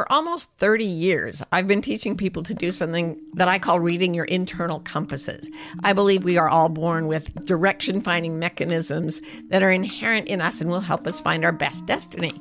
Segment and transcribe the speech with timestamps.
[0.00, 4.14] For almost 30 years, I've been teaching people to do something that I call reading
[4.14, 5.50] your internal compasses.
[5.84, 10.62] I believe we are all born with direction finding mechanisms that are inherent in us
[10.62, 12.32] and will help us find our best destiny.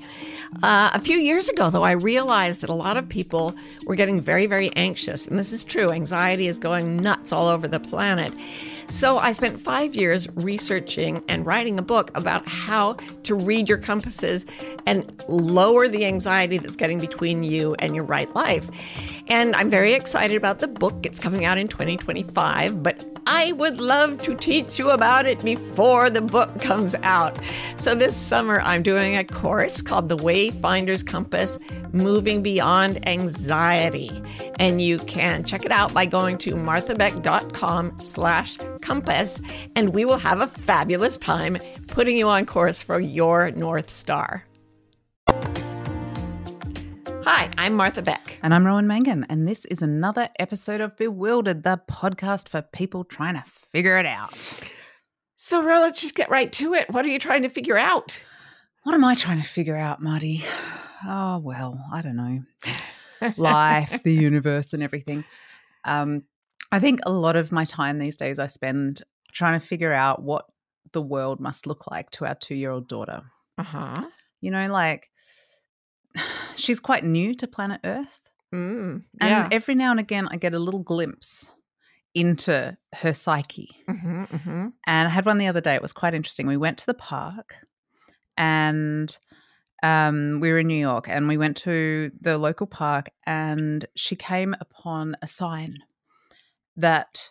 [0.64, 3.54] Uh, a few years ago, though, I realized that a lot of people
[3.86, 5.28] were getting very, very anxious.
[5.28, 5.92] And this is true.
[5.92, 8.34] Anxiety is going nuts all over the planet.
[8.90, 12.94] So I spent five years researching and writing a book about how
[13.24, 14.46] to read your compasses
[14.88, 18.68] and lower the anxiety that's getting between you and your right life.
[19.28, 21.06] And I'm very excited about the book.
[21.06, 26.10] It's coming out in 2025, but I would love to teach you about it before
[26.10, 27.38] the book comes out.
[27.78, 31.60] So this summer, I'm doing a course called The Wayfinder's Compass
[31.92, 34.24] Moving Beyond Anxiety.
[34.58, 39.42] And you can check it out by going to marthabeck.com slash compass,
[39.76, 44.46] and we will have a fabulous time putting you on course for your North Star.
[47.32, 48.40] Hi, I'm Martha Beck.
[48.42, 53.04] And I'm Rowan Mangan, and this is another episode of Bewildered, the podcast for people
[53.04, 54.36] trying to figure it out.
[55.36, 56.90] So, Ro, let's just get right to it.
[56.90, 58.20] What are you trying to figure out?
[58.84, 60.44] What am I trying to figure out, Marty?
[61.06, 62.42] Oh, well, I don't know.
[63.38, 65.24] Life, the universe, and everything.
[65.86, 66.24] Um,
[66.72, 70.22] I think a lot of my time these days I spend trying to figure out
[70.22, 70.46] what
[70.92, 73.24] the world must look like to our two year old daughter.
[73.58, 73.96] Uh huh.
[74.42, 75.10] You know, like
[76.56, 78.30] she's quite new to planet Earth.
[78.54, 81.52] Mm, And every now and again, I get a little glimpse
[82.16, 83.70] into her psyche.
[83.88, 85.76] hmm hmm And I had one the other day.
[85.76, 86.48] It was quite interesting.
[86.48, 87.56] We went to the park
[88.38, 89.16] and
[89.84, 94.16] um, we were in New York and we went to the local park and she
[94.16, 95.76] came upon a sign
[96.78, 97.22] that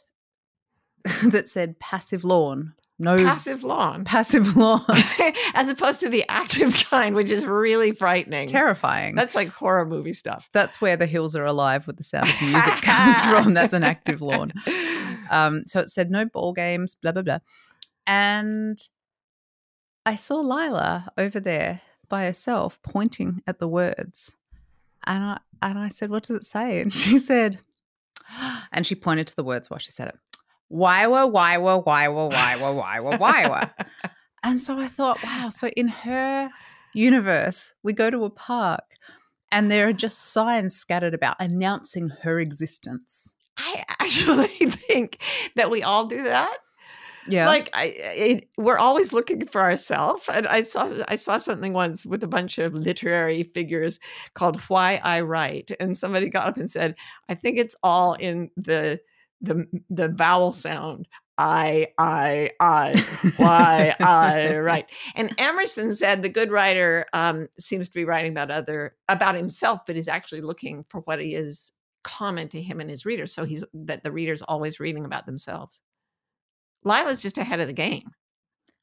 [1.30, 2.74] that said passive lawn.
[3.00, 4.04] No Passive lawn.
[4.04, 4.82] passive lawn.
[5.54, 8.48] As opposed to the active kind, which is really frightening.
[8.48, 9.14] Terrifying.
[9.14, 10.48] That's like horror movie stuff.
[10.52, 13.54] That's where the hills are alive with the sound of music comes from.
[13.54, 14.52] That's an active lawn.
[15.30, 17.38] Um, so it said no ball games, blah blah blah.
[18.08, 18.80] And
[20.04, 24.32] I saw Lila over there by herself pointing at the words.
[25.06, 26.80] And I and I said, What does it say?
[26.80, 27.60] And she said,
[28.72, 30.18] and she pointed to the words while she said it.
[30.70, 33.70] Waiwa, waiwa, waiwa, waiwa, waiwa, waiwa.
[34.44, 36.50] And so I thought, wow, so in her
[36.94, 38.84] universe, we go to a park
[39.50, 43.32] and there are just signs scattered about announcing her existence.
[43.56, 45.20] I actually think
[45.56, 46.58] that we all do that.
[47.28, 47.46] Yeah.
[47.46, 50.28] Like I, it, we're always looking for ourselves.
[50.32, 54.00] And I saw I saw something once with a bunch of literary figures
[54.34, 56.94] called "Why I Write," and somebody got up and said,
[57.28, 59.00] "I think it's all in the
[59.40, 61.08] the the vowel sound."
[61.40, 63.00] I, I, I,
[63.36, 64.86] why I write.
[65.14, 69.82] And Emerson said the good writer um, seems to be writing about other about himself,
[69.86, 71.72] but is actually looking for what he is
[72.02, 73.32] common to him and his readers.
[73.32, 75.80] So he's that the reader's always reading about themselves.
[76.88, 78.10] Lila's just ahead of the game.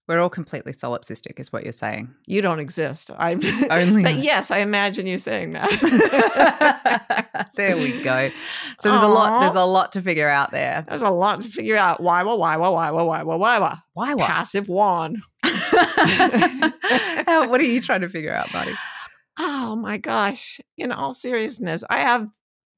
[0.07, 2.13] We're all completely solipsistic, is what you're saying.
[2.27, 3.09] You don't exist.
[3.17, 3.39] I'm
[3.71, 5.71] Only but yes, I imagine you saying that.
[7.55, 8.29] there we go.
[8.79, 9.39] So there's a lot.
[9.41, 10.85] There's a lot to figure out there.
[10.87, 12.03] There's a lot to figure out.
[12.03, 14.13] Why, why, why, why, why, why, why, why, why?
[14.13, 14.25] Why?
[14.25, 15.17] Passive wand.
[17.25, 18.73] What are you trying to figure out, buddy?
[19.39, 20.59] Oh my gosh.
[20.77, 22.27] In all seriousness, I have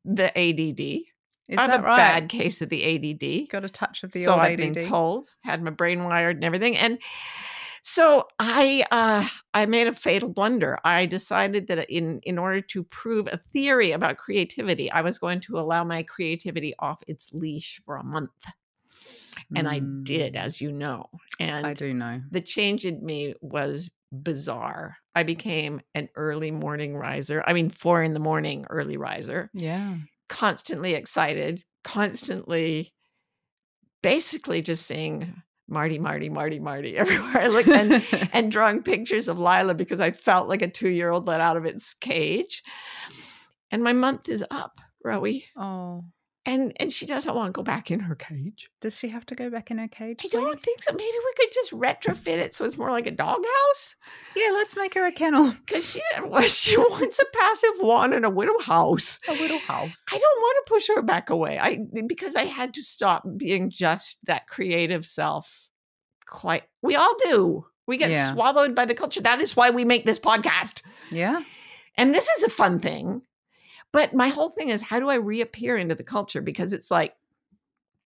[0.06, 1.02] the ADD.
[1.50, 1.96] Is I have a right?
[1.96, 3.50] bad case of the ADD.
[3.50, 4.74] Got a touch of the so I've ADD.
[4.76, 5.30] been told.
[5.44, 6.76] Had my brain wired and everything.
[6.78, 7.00] And
[7.84, 10.78] so I uh, I made a fatal blunder.
[10.84, 15.40] I decided that in in order to prove a theory about creativity, I was going
[15.42, 18.46] to allow my creativity off its leash for a month.
[19.56, 21.10] And I did, Mm, as you know.
[21.40, 22.22] And I do know.
[22.32, 24.98] the change in me was bizarre.
[25.16, 27.44] I became an early morning riser.
[27.46, 29.96] I mean, four in the morning early riser Yeah.
[30.30, 32.94] Constantly excited, constantly
[34.02, 38.04] basically just saying Marty, Marty, Marty, Marty everywhere I looked and,
[38.34, 41.58] and drawing pictures of Lila because I felt like a two year old let out
[41.58, 42.64] of its cage.
[43.72, 45.44] And my month is up, Rowie.
[45.58, 46.06] oh.
[46.48, 48.70] And and she doesn't want to go back in her cage.
[48.82, 50.22] Does she have to go back in her cage?
[50.26, 50.94] I don't think so.
[50.94, 53.96] Maybe we could just retrofit it so it's more like a doghouse.
[54.36, 55.52] Yeah, let's make her a kennel.
[55.52, 56.02] Because she
[56.48, 59.20] she wants a passive one and a widow house.
[59.28, 60.06] A little house.
[60.12, 61.60] I don't want to push her back away.
[61.60, 65.68] I because I had to stop being just that creative self.
[66.28, 67.66] Quite, we all do.
[67.88, 68.34] We get Yeah.
[68.34, 69.22] swallowed by the culture.
[69.22, 70.82] That is why we make this podcast.
[71.12, 71.42] Yeah.
[71.96, 73.22] And this is a fun thing.
[73.92, 76.42] But my whole thing is how do I reappear into the culture?
[76.42, 77.16] Because it's like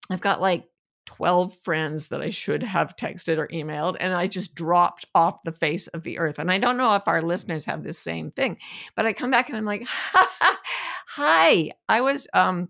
[0.09, 0.67] I've got like
[1.05, 5.51] 12 friends that I should have texted or emailed, and I just dropped off the
[5.51, 6.39] face of the earth.
[6.39, 8.57] And I don't know if our listeners have this same thing,
[8.95, 12.69] but I come back and I'm like, hi, I was um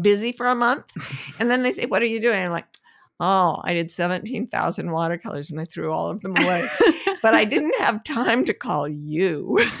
[0.00, 0.90] busy for a month.
[1.38, 2.42] And then they say, What are you doing?
[2.42, 2.66] I'm like,
[3.20, 6.66] Oh, I did 17,000 watercolors and I threw all of them away.
[7.22, 9.60] but I didn't have time to call you.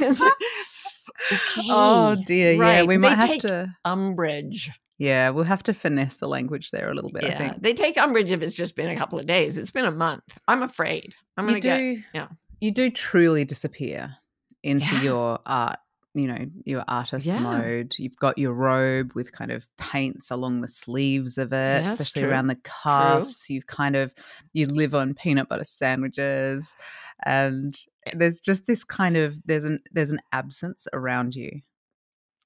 [1.32, 1.68] Oh, okay.
[1.70, 2.52] Oh dear.
[2.52, 2.86] Yeah, right.
[2.86, 3.74] we They might have take to.
[3.84, 4.70] umbrage.
[4.98, 7.24] Yeah, we'll have to finesse the language there a little bit.
[7.24, 7.62] I Yeah, think.
[7.62, 9.58] they take umbrage if it's just been a couple of days.
[9.58, 10.22] It's been a month.
[10.46, 11.12] I'm afraid.
[11.36, 11.78] I'm you gonna get.
[11.78, 12.02] do.
[12.14, 12.28] yeah.
[12.60, 14.14] You do truly disappear
[14.62, 15.02] into Yeah.
[15.02, 15.78] your art.
[16.14, 17.38] You know, your artist Yeah.
[17.38, 17.94] mode.
[17.98, 22.22] You've got your robe with kind of paints along the sleeves of it, Yes, especially
[22.22, 22.22] true.
[22.22, 23.48] around the cuffs.
[23.48, 24.12] You've kind of
[24.52, 26.76] you live on peanut butter sandwiches,
[27.24, 27.74] and
[28.12, 31.62] there's just this kind of there's an there's an absence around you.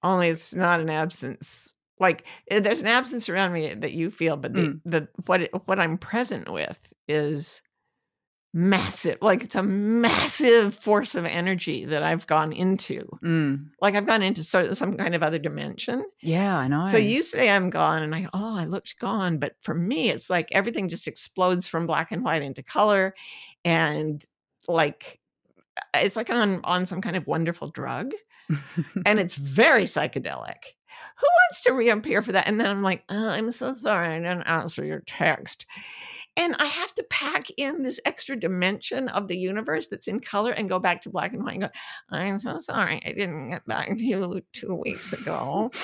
[0.03, 1.75] Only it's not an absence.
[1.99, 4.81] Like eh, there's an absence around me that you feel, but the Mm.
[4.85, 7.63] the what it, what I'm present with is
[8.57, 9.19] massive.
[9.21, 13.07] Like it's a massive force of energy that I've gone into.
[13.23, 13.69] Mm.
[13.83, 16.05] Like I've gone into some kind of other dimension.
[16.23, 16.85] Yeah, I know.
[16.85, 20.31] So you say I'm gone, and I oh I looked gone, but for me it's
[20.31, 23.15] like everything just explodes from black and white into color,
[23.65, 24.25] and
[24.67, 25.21] like
[25.95, 28.13] it's like on on some kind of wonderful drug,
[29.07, 30.65] and it's very psychedelic.
[31.19, 32.49] Who wants to reappear for that?
[32.49, 35.67] And then I'm like, oh, I'm so sorry I didn't answer your text.
[36.37, 40.51] And I have to pack in this extra dimension of the universe that's in color
[40.53, 41.69] and go back to black and white and go,
[42.11, 45.71] I'm so sorry I didn't get back to you two weeks ago.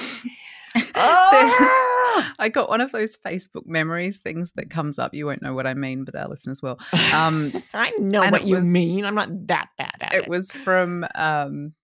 [0.94, 2.34] Ah!
[2.38, 5.12] I got one of those Facebook memories things that comes up.
[5.14, 6.78] You won't know what I mean, but our listeners will.
[7.12, 9.04] Um, I know what you was- mean.
[9.04, 10.22] I'm not that bad at it.
[10.24, 11.74] it was from um,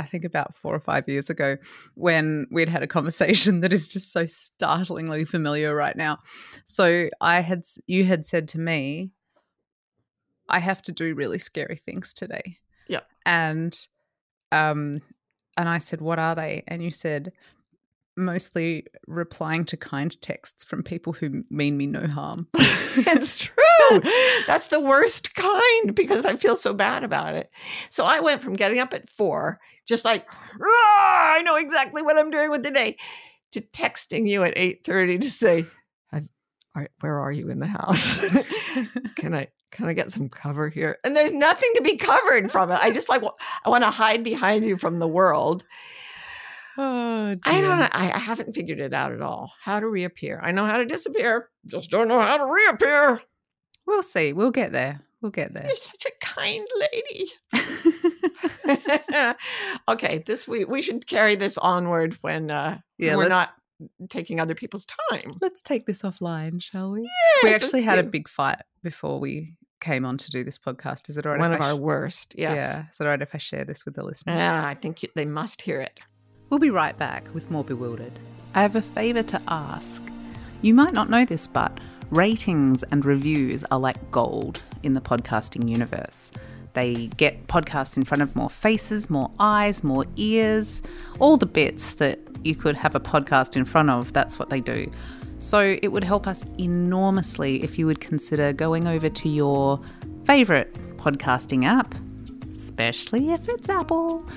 [0.00, 1.58] I think about four or five years ago
[1.94, 6.18] when we'd had a conversation that is just so startlingly familiar right now.
[6.64, 9.10] So I had you had said to me,
[10.48, 12.56] I have to do really scary things today.
[12.88, 13.00] Yeah.
[13.26, 13.78] And
[14.52, 15.02] um
[15.58, 16.64] and I said, What are they?
[16.66, 17.32] And you said
[18.16, 22.48] mostly replying to kind texts from people who mean me no harm.
[22.54, 24.00] it's true.
[24.46, 27.50] That's the worst kind because I feel so bad about it.
[27.90, 32.18] So I went from getting up at four, just like, "Ah, I know exactly what
[32.18, 32.96] I'm doing with the day,
[33.52, 35.64] to texting you at 8:30 to say,
[37.00, 38.24] where are you in the house?
[39.16, 40.98] can I can I get some cover here?
[41.04, 42.78] And there's nothing to be covered from it.
[42.80, 43.22] I just like
[43.64, 45.64] I want to hide behind you from the world.
[46.80, 47.88] Oh, I don't know.
[47.92, 49.52] I, I haven't figured it out at all.
[49.62, 50.40] How to reappear.
[50.42, 51.48] I know how to disappear.
[51.66, 53.20] Just don't know how to reappear.
[53.86, 54.32] We'll see.
[54.32, 55.00] We'll get there.
[55.20, 55.66] We'll get there.
[55.66, 57.30] You're such a kind lady.
[59.88, 63.52] okay, this we we should carry this onward when uh Yeah, we're not
[64.08, 65.36] taking other people's time.
[65.40, 67.02] Let's take this offline, shall we?
[67.02, 71.08] Yeah, we actually had a big fight before we came on to do this podcast.
[71.08, 71.40] Is it all right?
[71.40, 72.34] one if of I our sh- worst.
[72.36, 72.56] Yes.
[72.56, 72.84] Yeah.
[72.90, 74.36] Is it all right if I share this with the listeners?
[74.36, 75.98] Yeah, I think you, they must hear it.
[76.50, 78.18] We'll be right back with more Bewildered.
[78.56, 80.02] I have a favour to ask.
[80.62, 81.78] You might not know this, but
[82.10, 86.32] ratings and reviews are like gold in the podcasting universe.
[86.72, 90.82] They get podcasts in front of more faces, more eyes, more ears,
[91.20, 94.12] all the bits that you could have a podcast in front of.
[94.12, 94.90] That's what they do.
[95.38, 99.80] So it would help us enormously if you would consider going over to your
[100.24, 101.94] favourite podcasting app,
[102.50, 104.28] especially if it's Apple,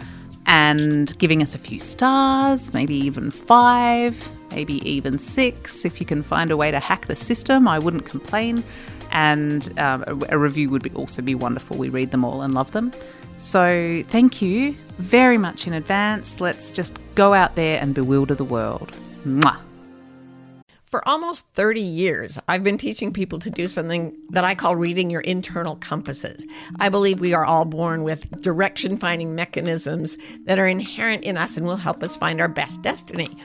[0.46, 5.86] and giving us a few stars, maybe even five, maybe even six.
[5.86, 8.64] If you can find a way to hack the system, I wouldn't complain.
[9.12, 11.78] And um, a, a review would be also be wonderful.
[11.78, 12.92] We read them all and love them.
[13.38, 16.40] So thank you very much in advance.
[16.40, 18.92] Let's just go out there and bewilder the world.
[19.26, 19.60] Mwah.
[20.94, 25.10] For almost 30 years, I've been teaching people to do something that I call reading
[25.10, 26.46] your internal compasses.
[26.80, 31.58] I believe we are all born with direction finding mechanisms that are inherent in us
[31.58, 33.36] and will help us find our best destiny.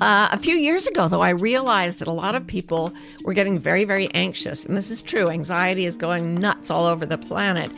[0.00, 3.58] Uh, a few years ago, though, I realized that a lot of people were getting
[3.58, 4.64] very, very anxious.
[4.64, 5.28] And this is true.
[5.28, 7.72] Anxiety is going nuts all over the planet.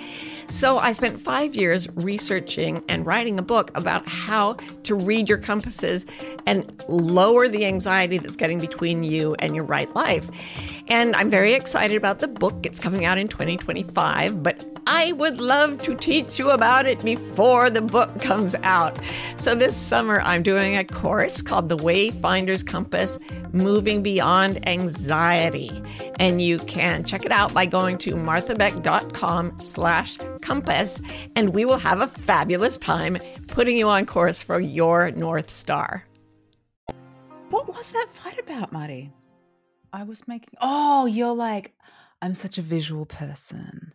[0.48, 5.38] So I spent five years researching and writing a book about how to read your
[5.38, 6.06] compasses
[6.46, 10.28] and lower the anxiety that's getting between you and your right life.
[10.88, 12.64] And I'm very excited about the book.
[12.64, 17.70] It's coming out in 2025, but I would love to teach you about it before
[17.70, 18.96] the book comes out.
[19.36, 23.18] So this summer, I'm doing a course called The Wayfinder's Compass
[23.52, 25.82] Moving Beyond Anxiety.
[26.20, 31.00] And you can check it out by going to marthabeck.com slash compass,
[31.34, 36.06] and we will have a fabulous time putting you on course for your North Star.
[37.50, 39.12] What was that fight about, Marty?
[39.92, 40.54] I was making.
[40.60, 41.74] Oh, you're like,
[42.22, 43.92] I'm such a visual person.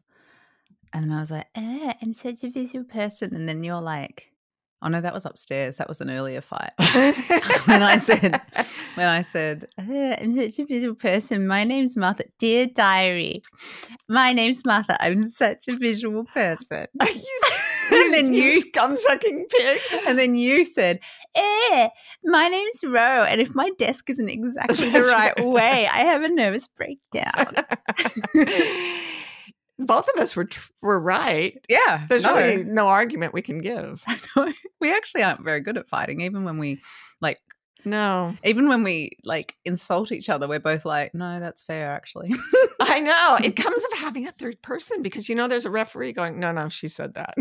[0.93, 3.36] And then I was like, eh, I'm such a visual person.
[3.36, 4.31] And then you're like,
[4.81, 5.77] oh no, that was upstairs.
[5.77, 6.71] That was an earlier fight.
[7.65, 8.41] when I said,
[8.95, 11.48] when I said, eh, I'm such a visual person.
[11.48, 12.25] My name's Martha.
[12.39, 13.43] Dear diary,
[14.10, 15.01] my name's Martha.
[15.01, 16.88] I'm such a visual person.
[17.91, 19.79] and then you, scum sucking pig.
[20.07, 21.00] And then you said,
[21.36, 21.88] Eh,
[22.25, 25.45] my name's Ro, and if my desk isn't exactly the right right.
[25.45, 27.55] way, I have a nervous breakdown.
[29.85, 31.63] Both of us were tr- were right.
[31.69, 32.05] yeah.
[32.07, 32.35] There's no.
[32.35, 34.03] really no argument we can give.
[34.79, 36.81] we actually aren't very good at fighting, even when we
[37.21, 37.39] like
[37.85, 42.31] No, even when we like insult each other, we're both like, no, that's fair, actually.
[42.79, 43.38] I know.
[43.43, 46.51] It comes of having a third person because you know there's a referee going, no,
[46.51, 47.35] no, she said that.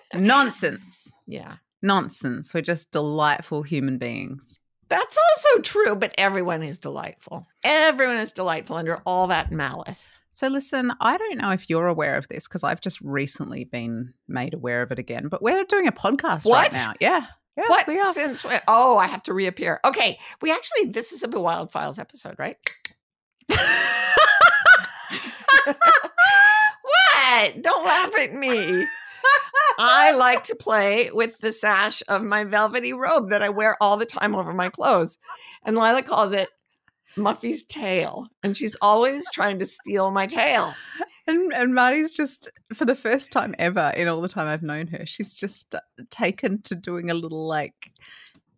[0.14, 1.12] Nonsense.
[1.26, 1.56] yeah.
[1.82, 2.52] Nonsense.
[2.52, 4.58] We're just delightful human beings.
[4.90, 7.46] That's also true, but everyone is delightful.
[7.62, 10.10] Everyone is delightful under all that malice.
[10.32, 14.12] So, listen, I don't know if you're aware of this because I've just recently been
[14.28, 16.92] made aware of it again, but we're doing a podcast right now.
[17.00, 17.26] Yeah.
[17.56, 17.86] Yeah, what?
[17.86, 18.12] we are.
[18.12, 18.60] Since when?
[18.68, 19.80] Oh, I have to reappear.
[19.84, 20.18] Okay.
[20.40, 22.56] We actually, this is a Wild Files episode, right?
[25.66, 27.62] what?
[27.62, 28.86] Don't laugh at me.
[29.78, 33.96] I like to play with the sash of my velvety robe that I wear all
[33.96, 35.18] the time over my clothes.
[35.64, 36.48] And Lila calls it
[37.16, 38.28] Muffy's tail.
[38.42, 40.74] And she's always trying to steal my tail.
[41.26, 44.86] And, and Marty's just, for the first time ever in all the time I've known
[44.88, 47.92] her, she's just uh, taken to doing a little like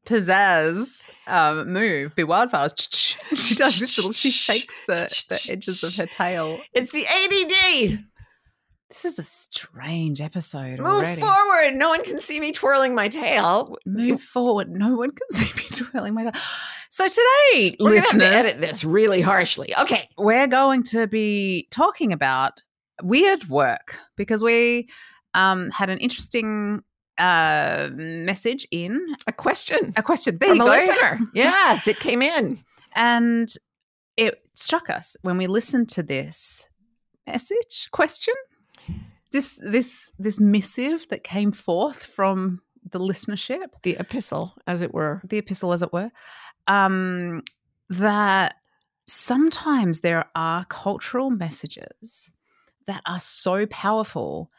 [0.07, 2.14] pizzazz um, move.
[2.14, 3.16] Be wildfires.
[3.37, 4.95] She does this little, she shakes the,
[5.28, 6.61] the edges of her tail.
[6.73, 8.04] It's the ADD.
[8.92, 11.22] This is a strange episode Move already.
[11.22, 11.75] forward.
[11.76, 13.78] No one can see me twirling my tail.
[13.87, 14.68] Move forward.
[14.68, 16.42] No one can see me twirling my tail.
[16.90, 19.72] So today, We're gonna have to listeners, edit this really harshly.
[19.80, 20.11] Okay.
[20.18, 22.61] we're going to be talking about
[23.02, 24.90] weird work because we
[25.32, 26.82] um, had an interesting
[27.16, 30.37] uh, message in A question a question.
[30.38, 30.70] There from you a go.
[30.72, 31.18] listener.
[31.34, 32.58] Yes, it came in.
[32.94, 33.50] And
[34.18, 36.66] it struck us when we listened to this
[37.26, 38.34] message question,
[39.32, 42.60] this this this missive that came forth from
[42.90, 45.20] the listenership, The epistle, as it were.
[45.24, 46.10] the epistle as it were,
[46.66, 47.42] um,
[47.88, 48.56] that
[49.06, 52.30] sometimes there are cultural messages
[52.86, 54.50] that are so powerful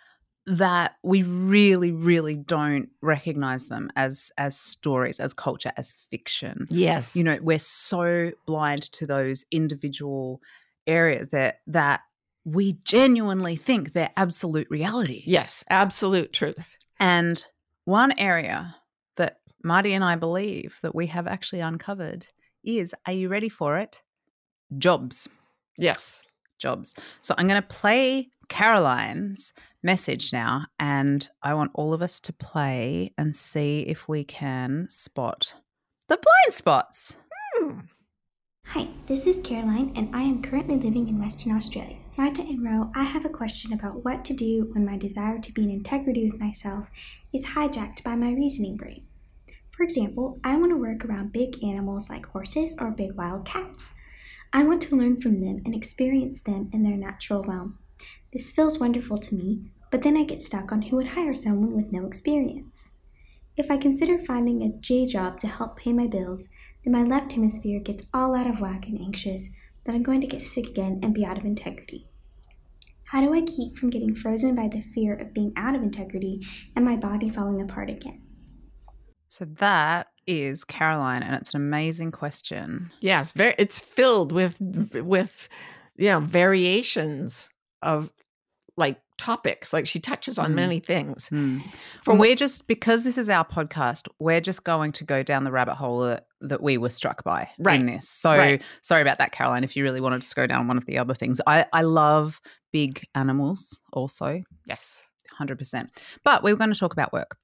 [0.46, 7.16] that we really really don't recognize them as as stories as culture as fiction Yes.
[7.16, 10.42] you know we're so blind to those individual
[10.86, 12.02] areas that that
[12.46, 16.76] we genuinely think they're absolute reality yes, absolute truth.
[17.00, 17.46] and
[17.86, 18.76] one area
[19.16, 22.26] that marty and i believe that we have actually uncovered
[22.64, 24.02] is are you ready for it
[24.78, 25.28] jobs
[25.78, 26.22] Yes.
[26.60, 32.20] jobs so i'm going to play caroline's message now and i want all of us
[32.22, 35.54] to play and see if we can spot
[36.08, 37.16] the blind spots
[37.60, 37.80] Hmm.
[38.68, 41.98] Hi, this is Caroline, and I am currently living in Western Australia.
[42.16, 45.52] Martha and Ro, I have a question about what to do when my desire to
[45.52, 46.86] be in integrity with myself
[47.34, 49.04] is hijacked by my reasoning brain.
[49.72, 53.96] For example, I want to work around big animals like horses or big wild cats.
[54.54, 57.80] I want to learn from them and experience them in their natural realm.
[58.32, 61.76] This feels wonderful to me, but then I get stuck on who would hire someone
[61.76, 62.92] with no experience.
[63.58, 66.48] If I consider finding a J job to help pay my bills,
[66.84, 69.50] then my left hemisphere gets all out of whack and anxious
[69.86, 72.08] that I'm going to get sick again and be out of integrity.
[73.06, 76.42] How do I keep from getting frozen by the fear of being out of integrity
[76.76, 78.22] and my body falling apart again?
[79.30, 82.92] So that is Caroline, and it's an amazing question.
[83.02, 83.32] Yes.
[83.32, 83.56] Very.
[83.58, 84.60] It's filled with
[84.94, 85.50] with
[85.96, 87.50] you know variations
[87.82, 88.12] of
[88.78, 89.74] like topics.
[89.74, 90.56] Like she touches on Mm.
[90.56, 91.30] many things.
[91.32, 91.62] And
[92.06, 95.52] wh- we're just because this is our podcast, we're just going to go down the
[95.52, 97.80] rabbit hole that, that we were struck by Right.
[97.80, 98.10] in this.
[98.10, 98.62] So Right.
[98.82, 99.64] sorry about that, Caroline.
[99.64, 102.42] If you really wanted to go down one of the other things, I I love
[102.72, 104.44] big animals also.
[104.66, 105.04] yes.
[105.40, 105.90] 100%.
[106.24, 107.38] But we were going to talk about work.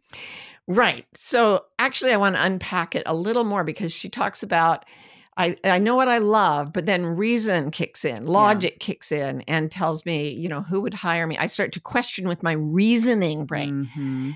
[0.67, 1.07] Right.
[1.15, 4.85] So actually, I want to unpack it a little more because she talks about
[5.39, 9.71] I, I know what I love, but then reason kicks in, logic kicks in and
[9.71, 11.37] tells me, you know, who would hire me?
[11.37, 13.89] I start to question with my reasoning brain.
[13.95, 14.33] Mhm.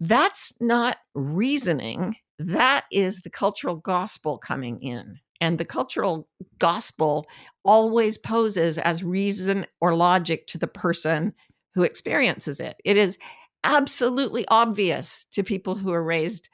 [0.00, 2.16] That's not reasoning.
[2.40, 5.20] That is the cultural gospel coming in.
[5.40, 7.26] And the cultural gospel
[7.64, 11.32] always poses as reason or logic to the person
[11.74, 12.76] who experiences it.
[12.84, 13.18] It is
[13.62, 16.48] absolutely obvious to people who are raised,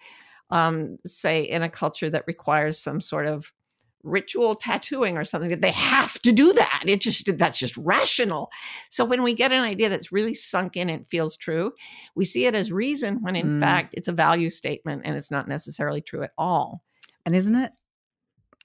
[0.51, 3.53] um, say, in a culture that requires some sort of
[4.03, 8.51] ritual tattooing or something that they have to do that it just that's just rational
[8.89, 11.73] so when we get an idea that's really sunk in and feels true
[12.15, 13.61] we see it as reason when in Mm.
[13.61, 16.83] fact it's a value statement and it's not necessarily true at all
[17.27, 17.73] And isn't it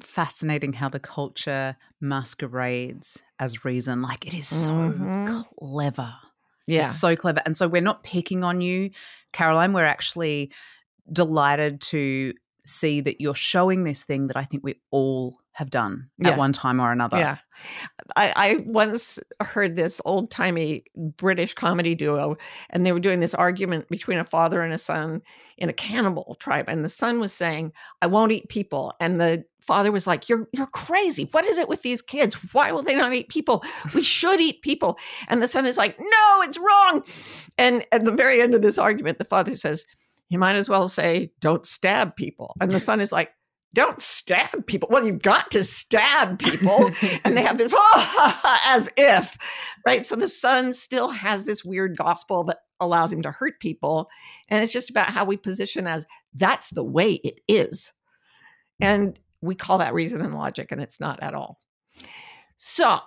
[0.02, 4.02] fascinating how the culture masquerades as reason?
[4.02, 5.46] Like it is so Mhm.
[5.58, 6.14] clever.
[6.68, 7.42] yeah It's so clever.
[7.46, 8.90] And so we're not picking on you,
[9.34, 9.74] Caroline.
[9.74, 10.52] We're actually
[11.12, 12.34] delighted to
[12.66, 16.32] see that you're showing this thing that I think we all have done Yeah.
[16.32, 17.18] at one time or another.
[17.18, 17.38] Yeah.
[18.18, 22.36] I, I once heard this old timey British comedy duo,
[22.70, 25.22] and they were doing this argument between a father and a son
[25.58, 26.66] in a cannibal tribe.
[26.68, 28.94] And the son was saying, I won't eat people.
[29.00, 31.30] And the father was like, You're you're crazy.
[31.32, 32.36] What is it with these kids?
[32.54, 33.64] Why will they not eat people?
[33.94, 34.98] We should eat people.
[35.30, 37.04] And the son is like, No, it's wrong.
[37.58, 39.86] And at the very end of this argument, the father says,
[40.30, 42.56] You might as well say, Don't stab people.
[42.60, 43.32] And the son is like,
[43.76, 44.88] don't stab people.
[44.90, 46.92] Well, you've got to stab people.
[47.26, 49.38] and they have this, oh, as if,
[49.86, 50.04] right?
[50.06, 54.10] So the son still has this weird gospel that allows him to hurt people.
[54.48, 57.92] And it's just about how we position as that's the way it is.
[58.80, 61.60] And we call that reason and logic, and it's not at all.
[62.58, 63.00] So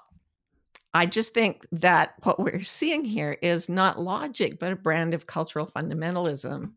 [0.95, 5.27] I just think that what we're seeing here is not logic, but a brand of
[5.27, 6.73] cultural fundamentalism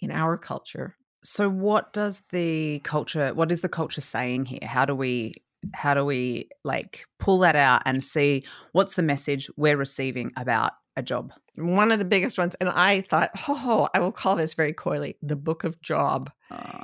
[0.00, 0.96] in our culture.
[1.22, 4.60] So what does the culture what is the culture saying here?
[4.62, 5.34] How do we
[5.74, 10.72] how do we like pull that out and see what's the message we're receiving about
[10.96, 11.32] a job?
[11.56, 12.54] one of the biggest ones.
[12.56, 16.30] And I thought, oh, I will call this very coyly the book of Job.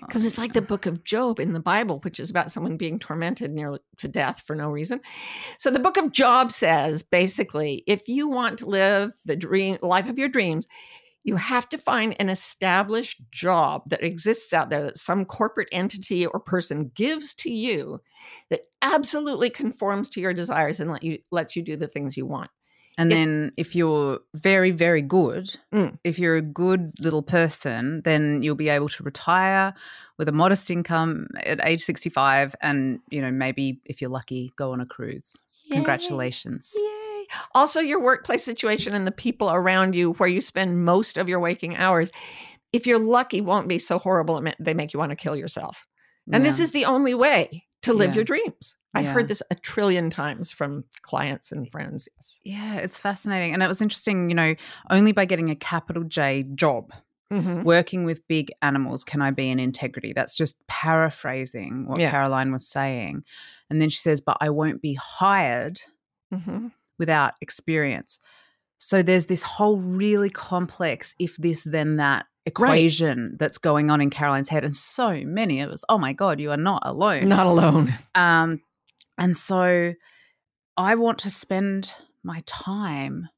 [0.00, 2.99] Because it's like the book of Job in the Bible, which is about someone being
[2.99, 5.00] tormented nearly to death for no reason.
[5.58, 10.08] So the book of Job says basically, if you want to live the dream life
[10.08, 10.67] of your dreams,
[11.25, 16.26] you have to find an established job that exists out there that some corporate entity
[16.26, 18.00] or person gives to you
[18.50, 22.26] that absolutely conforms to your desires and let you lets you do the things you
[22.26, 22.50] want.
[22.99, 25.99] And If- then if you're very, very good, Mm.
[26.04, 29.73] if you're a good little person, then you'll be able to retire
[30.19, 34.73] with a modest income at age 65 and, you know, maybe if you're lucky, go
[34.73, 35.37] on a cruise.
[35.65, 35.76] Yay.
[35.76, 36.75] Congratulations.
[36.76, 37.01] Yay.
[37.54, 41.40] Also, your workplace situation and the people around you where you spend most of your
[41.40, 42.10] waking hours,
[42.73, 45.86] if you're lucky, won't be so horrible they make you want to kill yourself.
[46.32, 48.16] And this is the only way to live Yeah.
[48.16, 48.76] your dreams.
[48.95, 49.12] I've Yeah.
[49.12, 52.08] heard this a trillion times from clients and friends.
[52.16, 52.40] Yes.
[52.45, 53.54] Yeah, it's fascinating.
[53.54, 54.54] And it was interesting, you know,
[54.90, 56.92] only by getting a capital J job,
[57.32, 57.64] Mhm.
[57.64, 60.12] working with big animals, can I be in integrity.
[60.12, 62.10] That's just paraphrasing what Yeah.
[62.10, 63.25] Caroline was saying.
[63.71, 65.80] And then she says, but I won't be hired
[66.32, 66.73] Mhm.
[67.02, 68.21] Without experience.
[68.78, 74.10] So there's this whole really complex if this, then that equation that's going on in
[74.10, 74.65] Caroline's head.
[74.65, 77.28] And so many of us, oh my God, you are not alone.
[77.28, 77.93] Not alone.
[78.15, 78.60] Um,
[79.19, 79.95] and so
[80.76, 83.28] I want to spend my time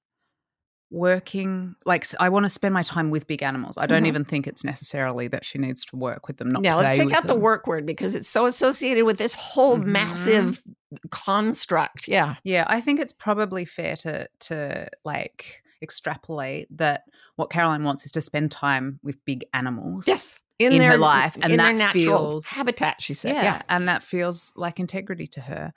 [0.94, 3.76] working like I want to spend my time with big animals.
[3.76, 4.09] I don't Mhm.
[4.09, 6.48] even think it's necessarily that she needs to work with them.
[6.50, 9.76] Not yeah, let's take out the work word because it's so associated with this whole
[9.78, 9.85] Mhm.
[9.87, 10.62] massive
[11.11, 12.09] construct.
[12.09, 12.37] Yeah.
[12.44, 17.02] Yeah, I think it's probably fair to to like extrapolate that
[17.37, 20.07] what Caroline wants is to spend time with big animals.
[20.07, 20.38] Yes.
[20.61, 22.00] In her their, life, and in their that natural
[22.40, 23.33] feels- habitat, she said.
[23.35, 23.62] yeah, Yeah.
[23.68, 25.72] and that feels like integrity to her.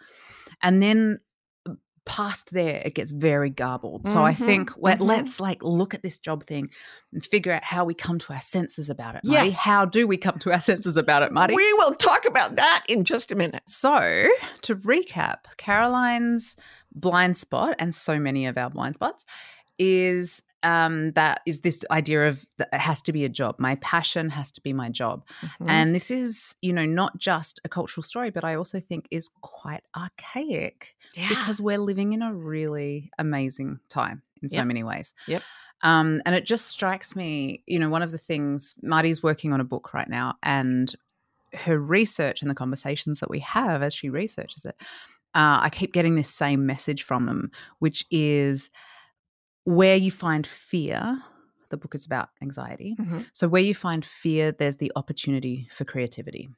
[0.62, 1.20] And then
[2.08, 4.08] past there, it gets very garbled.
[4.08, 5.08] So I Mhm, think let, mhm.
[5.08, 6.70] let's like look at this job thing
[7.14, 9.22] and figure out how we come to our senses about it.
[9.24, 9.50] Marty.
[9.50, 9.60] Yes.
[9.60, 11.56] How do we come to our senses about it, Marty?
[11.56, 13.64] We will talk about that in just a minute.
[13.68, 14.28] So,
[14.64, 16.56] to recap, Caroline's
[16.94, 19.24] blind spot, and so many of our blind spots,
[19.78, 23.56] is um, that is this idea of that it has to be a job.
[23.60, 25.26] My passion has to be my job.
[25.42, 25.70] Mhm.
[25.70, 29.30] And this is, you know, not just a cultural story, but I also think is
[29.42, 31.30] quite archaic yeah.
[31.30, 34.68] because we're living in a really amazing time in so Yep.
[34.68, 35.14] many ways.
[35.28, 35.44] Yep.
[35.84, 39.62] Um, and it just strikes me, you know, one of the things Marty's working on
[39.62, 40.94] a book right now, and
[41.54, 44.76] her research and the conversations that we have as she researches it,
[45.36, 48.70] uh, I keep getting this same message from them, which is
[49.68, 51.22] where you find fear,
[51.70, 52.96] the book is about anxiety.
[52.98, 53.30] Mhm.
[53.34, 56.50] So where you find fear, there's the opportunity for creativity.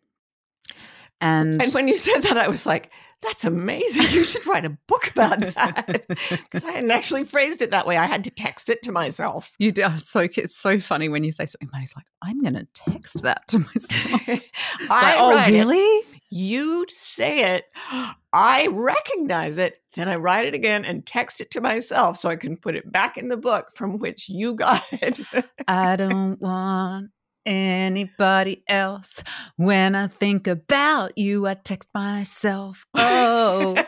[1.21, 2.91] And, And when you said that, I was like,
[3.23, 4.03] that's amazing.
[4.11, 6.05] You should write a book about that.
[6.29, 7.97] Because I hadn't actually phrased it that way.
[7.97, 9.51] I had to text it to myself.
[9.57, 11.69] you do so it's so funny when you say something.
[11.73, 14.21] Money's like, I'm going to text that to myself.
[14.27, 14.41] I
[14.89, 16.05] Like, oh, write it, really?
[16.29, 17.65] You say it.
[18.33, 19.78] I recognize it.
[19.95, 22.91] Then I write it again and text it to myself so I can put it
[22.91, 25.19] back in the book from which you got it.
[25.67, 27.09] I don't want
[27.45, 29.23] anybody else.
[29.55, 32.85] When I think about you, I text myself.
[32.93, 33.75] Oh,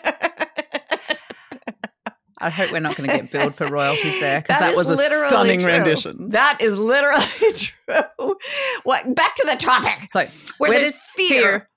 [2.41, 4.97] I hope we're not going to get billed for royalties there because that was a
[5.27, 5.69] stunning true.
[5.69, 6.29] rendition.
[6.29, 7.23] That is literally
[7.55, 8.35] true.
[8.83, 9.13] What?
[9.13, 10.09] Back to the topic.
[10.09, 10.25] So
[10.57, 11.69] Where, where there's there's fear,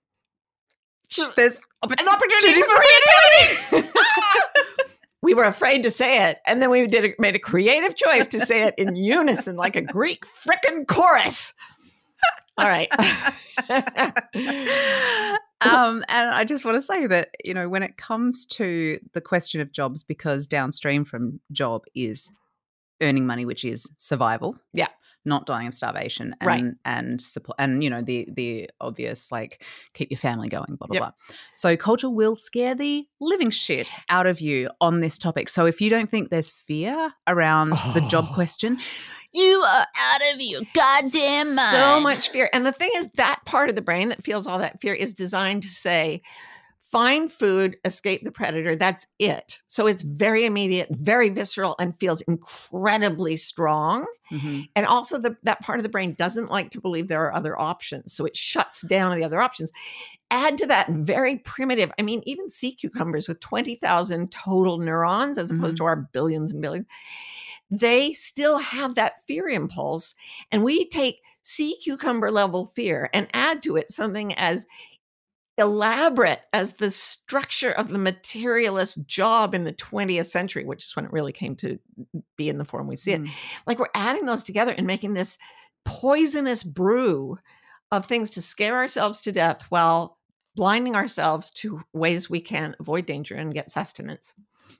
[1.36, 2.74] there's an opportunity for
[3.72, 3.88] creativity.
[5.22, 8.26] we were afraid to say it, and then we did a, made a creative choice
[8.28, 11.54] to say it in unison, like a Greek frickin' chorus.
[12.56, 12.88] All right.
[15.60, 19.20] um, and I just want to say that, you know, when it comes to the
[19.20, 22.28] question of jobs, because downstream from job is
[23.02, 24.56] earning money, which is survival.
[24.72, 24.88] Yeah.
[25.24, 26.64] Not dying of starvation and Right.
[26.84, 29.62] and supply and you know the the obvious like
[29.94, 31.00] keep your family going blah blah Yep.
[31.00, 31.10] blah.
[31.54, 35.48] So culture will scare the living shit out of you on this topic.
[35.48, 38.34] So if you don't think there's fear around the job Oh.
[38.34, 38.78] question,
[39.32, 41.70] you are out of your goddamn mind.
[41.70, 42.48] so much fear.
[42.52, 45.14] And the thing is, that part of the brain that feels all that fear is
[45.14, 46.22] designed to say,
[46.94, 48.76] find food, escape the predator.
[48.76, 49.62] That's it.
[49.66, 54.06] So it's very immediate, very visceral, and feels incredibly strong.
[54.30, 54.68] Mhm.
[54.76, 57.60] And also, the, that part of the brain doesn't like to believe there are other
[57.60, 58.12] options.
[58.12, 59.72] So it shuts down the other options.
[60.30, 65.50] Add to that very primitive, I mean, even sea cucumbers with 20,000 total neurons as
[65.50, 65.78] opposed Mhm.
[65.78, 66.86] to our billions and billions,
[67.70, 70.14] they still have that fear impulse.
[70.52, 74.64] And we take sea cucumber level fear and add to it something as
[75.56, 81.04] elaborate as the structure of the materialist job in the 20th century, which is when
[81.04, 81.78] it really came to
[82.36, 83.30] be in the form we see it Mm.
[83.66, 85.38] like we're adding those together and making this
[85.84, 87.38] poisonous brew
[87.92, 90.18] of things to scare ourselves to death while
[90.56, 94.34] blinding ourselves to ways we can avoid danger and get sustenance.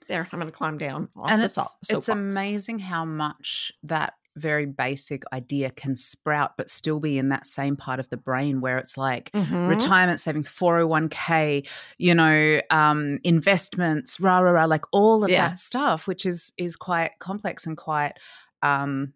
[0.07, 4.15] There, I'm going to climb down off and the it's it's amazing how much that
[4.35, 8.59] very basic idea can sprout but still be in that same part of the brain
[8.61, 9.67] where it's like Mhm.
[9.67, 11.65] retirement savings 401k
[11.97, 15.49] you know um investments rah rah rah like all of Yeah.
[15.49, 18.13] that stuff which is is quite complex and quite
[18.61, 19.13] um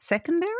[0.00, 0.50] secondary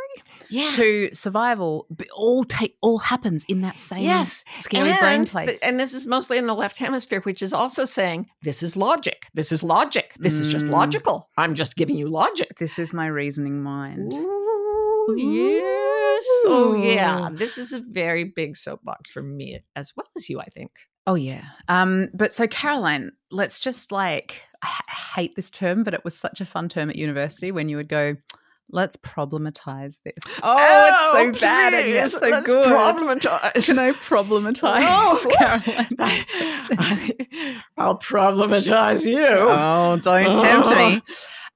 [0.49, 0.69] yeah.
[0.71, 5.63] to survival all take all happens in that same Yes, scary brain And th- place
[5.63, 9.25] And this is mostly in the left hemisphere, which is also saying, this is logic.
[9.33, 10.13] This is logic.
[10.19, 10.71] This is just Mm.
[10.71, 11.29] logical.
[11.37, 12.59] I'm just giving you logic.
[12.59, 16.23] this is my reasoning mind Ooh, yes.
[16.45, 17.29] Oh, yeah.
[17.33, 20.71] This is a very big soapbox for me as well as you, I think.
[21.07, 21.45] Oh yeah.
[21.67, 24.69] Um but so Caroline, let's just like I
[25.15, 27.89] hate this term but it was such a fun term at university when you would
[27.89, 28.15] go
[28.71, 30.15] let's problematize this.
[30.41, 30.87] Oh,
[31.23, 32.67] it's so bad and yet so let's good.
[32.67, 33.65] Problematize.
[33.67, 35.25] Can I problematize Oh.
[35.37, 35.97] Caroline?
[37.77, 39.19] I'll problematize you.
[39.25, 40.89] oh, don't tempt Oh.
[40.89, 41.01] me.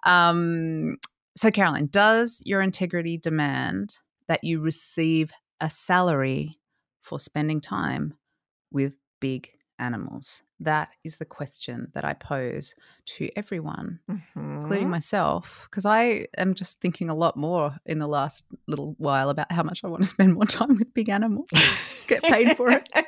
[0.04, 0.98] Um
[1.38, 3.96] so Caroline, does your integrity demand
[4.28, 6.58] that you receive a salary
[7.02, 8.14] for spending time
[8.72, 10.42] with big animals?
[10.60, 12.74] That is the question that I pose
[13.18, 14.00] to everyone,
[14.36, 14.92] including Mhm.
[14.92, 19.52] myself, because I am just thinking a lot more in the last little while about
[19.52, 21.50] how much I want to spend more time with big animals.
[22.08, 22.88] Get paid for it.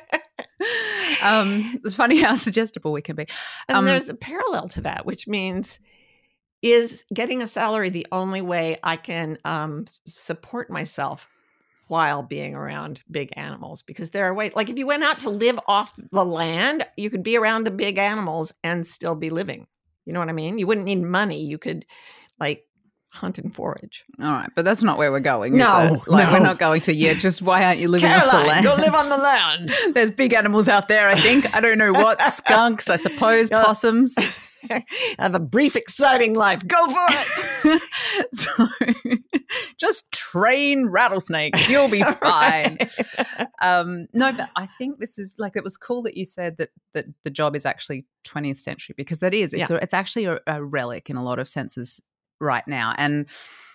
[1.22, 3.26] Um, it's funny how suggestible we can be.
[3.68, 5.80] And Um, there's a parallel to that, which means
[6.62, 11.26] is getting a salary the only way I can um, support myself
[11.88, 13.82] while being around big animals?
[13.82, 17.10] Because there are ways, like if you went out to live off the land, you
[17.10, 19.66] could be around the big animals and still be living.
[20.06, 20.58] You know what I mean?
[20.58, 21.42] You wouldn't need money.
[21.44, 21.84] You could
[22.40, 22.64] like
[23.10, 24.04] hunt and forage.
[24.22, 25.56] All right, but that's not where we're going.
[25.56, 26.94] No, like we're not going to.
[26.94, 28.64] Yeah, just why aren't you living off the Caroline, land?
[28.64, 29.72] go live on the land.
[29.94, 31.08] There's big animals out there.
[31.08, 32.88] I think I don't know what skunks.
[32.88, 34.16] I suppose possums.
[35.18, 36.66] Have a brief, exciting life.
[36.66, 37.06] Go for
[37.70, 37.82] it.
[38.34, 38.68] so
[39.78, 41.68] just train rattlesnakes.
[41.68, 42.78] You'll be fine.
[43.62, 46.70] um, no, but I think this is like it was cool that you said that
[46.94, 50.40] that the job is actually 20th century because that is it's a, it's actually a,
[50.46, 52.00] a relic in a lot of senses
[52.40, 53.26] right now and.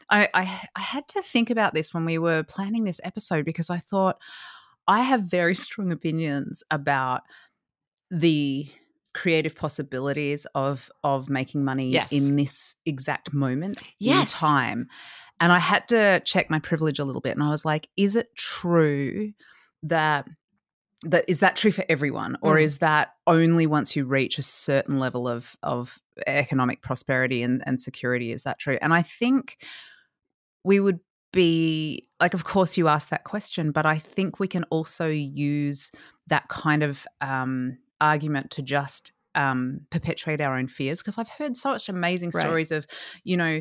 [0.09, 0.41] I, I
[0.75, 4.17] I had to think about this when we were planning this episode because I thought
[4.85, 7.21] I have very strong opinions about
[8.11, 8.67] the
[9.13, 12.11] creative possibilities of of making money Yes.
[12.11, 14.33] in this exact moment Yes.
[14.33, 14.87] in time.
[15.39, 18.15] And I had to check my privilege a little bit and I was like, is
[18.15, 19.33] it true
[19.83, 20.27] that
[21.05, 22.63] that is that true for everyone or Mm.
[22.63, 27.77] is that only once you reach a certain level of of economic prosperity and, and
[27.79, 29.57] security is that true and i think
[30.63, 30.99] we would
[31.33, 35.91] be like of course you asked that question but i think we can also use
[36.27, 41.57] that kind of um, argument to just um, perpetuate our own fears because i've heard
[41.57, 42.41] such amazing Right.
[42.41, 42.85] stories of
[43.23, 43.59] you know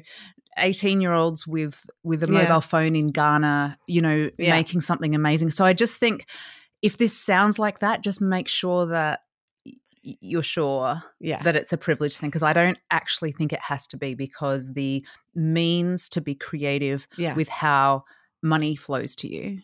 [0.59, 2.43] 18 year olds with with a Yeah.
[2.43, 4.51] mobile phone in ghana you know Yeah.
[4.51, 6.27] making something amazing so i just think
[6.83, 9.21] if this sounds like that just make sure that
[10.03, 11.43] you're sure Yeah.
[11.45, 14.73] that it's a privileged thing because I don't actually think it has to be because
[14.73, 17.35] the means to be creative yeah.
[17.35, 18.03] with how
[18.43, 19.61] money flows to you,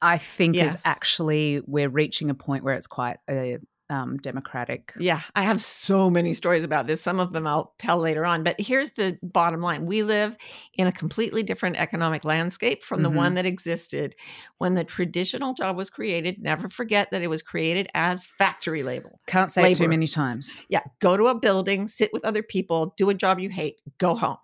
[0.00, 3.58] I think is actually we're reaching a point where it's quite a
[3.92, 4.92] um, democratic.
[4.98, 7.02] Yeah, I have so many stories about this.
[7.02, 8.42] Some of them I'll tell later on.
[8.42, 10.34] But here's the bottom line we live
[10.74, 13.14] in a completely different economic landscape from the Mhm.
[13.16, 14.14] one that existed
[14.58, 16.40] when the traditional job was created.
[16.40, 19.12] Never forget that it was created as factory labor.
[19.26, 20.62] Can't say it too many times.
[20.68, 24.14] Yeah, go to a building, sit with other people, do a job you hate, go
[24.14, 24.38] home.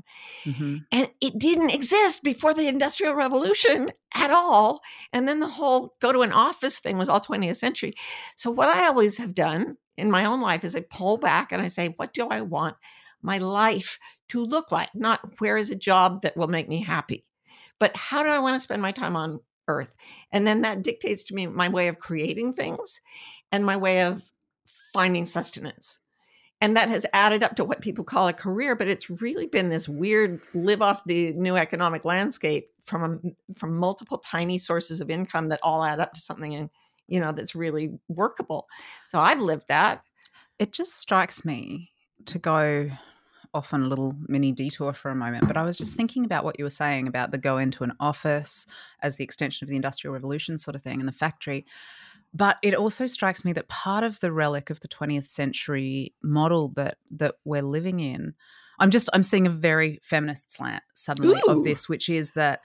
[0.44, 0.84] Mhm.
[0.92, 4.80] And it didn't exist before the Industrial Revolution at all.
[5.12, 7.94] And then the whole go to an office thing was all 20th century.
[8.36, 11.60] So, what I always have done in my own life is I pull back and
[11.60, 12.76] I say, what do I want
[13.22, 14.90] my life to look like?
[14.94, 17.24] Not where is a job that will make me happy,
[17.78, 19.94] but how do I want to spend my time on earth?
[20.32, 23.00] And then that dictates to me my way of creating things
[23.50, 24.22] and my way of
[24.92, 25.98] finding sustenance
[26.60, 29.68] and that has added up to what people call a career but it's really been
[29.68, 35.10] this weird live off the new economic landscape from a, from multiple tiny sources of
[35.10, 36.70] income that all add up to something and
[37.06, 38.66] you know that's really workable
[39.08, 40.02] so i've lived that
[40.58, 41.92] It just strikes me
[42.26, 42.90] to go
[43.54, 46.44] off on a little mini detour for a moment, but I was just thinking about
[46.44, 48.66] what you were saying about the go into an office
[49.00, 51.64] as the extension of the Industrial Revolution sort of thing and the factory.
[52.34, 56.68] But it also strikes me that part of the relic of the 20th century model
[56.70, 58.34] that that we're living in,
[58.80, 61.52] I'm just I'm seeing a very feminist slant suddenly Ooh.
[61.52, 62.60] of this, which is that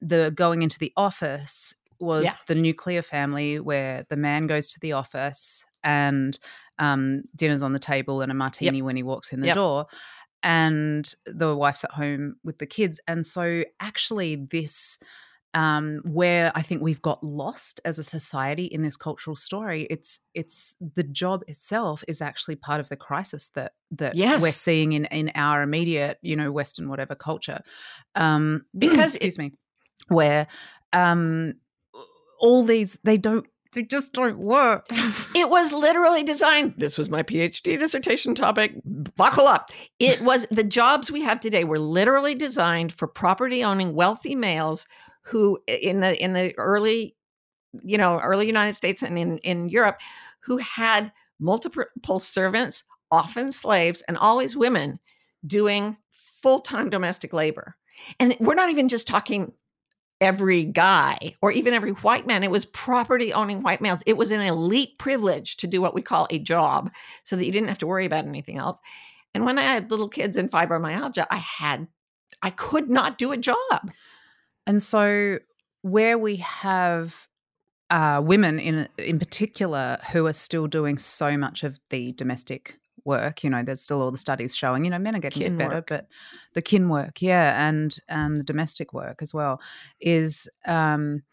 [0.00, 2.32] the going into the office was Yeah.
[2.46, 6.38] the nuclear family where the man goes to the office and
[6.78, 9.54] um, dinner's on the table and a martini when he walks in the Yep.
[9.56, 9.86] door
[10.42, 14.98] and the wife's at home with the kids and so actually this
[15.54, 19.86] um, where I think we've got lost as a society in this cultural story.
[19.90, 24.92] It's it's the job itself is actually part of the crisis that that we're seeing
[24.92, 27.60] in in our immediate, you know, Western whatever culture.
[28.14, 29.52] Um, Because excuse me,
[30.08, 30.46] where
[30.92, 31.54] um,
[32.38, 34.86] all these they don't they just don't work.
[35.34, 38.74] it was literally designed this was my phd dissertation topic
[39.16, 43.94] buckle up it was the jobs we have today were literally designed for property owning
[43.94, 44.88] wealthy males
[45.22, 47.16] who in the in the early
[47.82, 50.00] you know early united states and in in europe
[50.40, 54.98] who had multiple servants often slaves and always women
[55.46, 57.76] doing full-time domestic labor
[58.18, 59.52] and we're not even just talking
[60.20, 62.44] every guy or even every white man.
[62.44, 64.02] It was property owning white males.
[64.06, 66.92] It was an elite privilege to do what we call a job
[67.24, 68.80] so that you didn't have to worry about anything else.
[69.34, 71.88] And when I had little kids and fibromyalgia, I had,
[72.42, 73.90] I could not do a job.
[74.70, 75.40] And so,
[75.82, 77.26] where we have
[77.90, 83.42] uh, women in in particular who are still doing so much of the domestic work,
[83.42, 85.58] you know, there's still all the studies showing, you know, men are getting a Kin
[85.58, 85.88] bit better, work.
[85.88, 86.06] but
[86.54, 89.60] the kin work, yeah, and and the domestic work as well,
[90.00, 91.24] is um,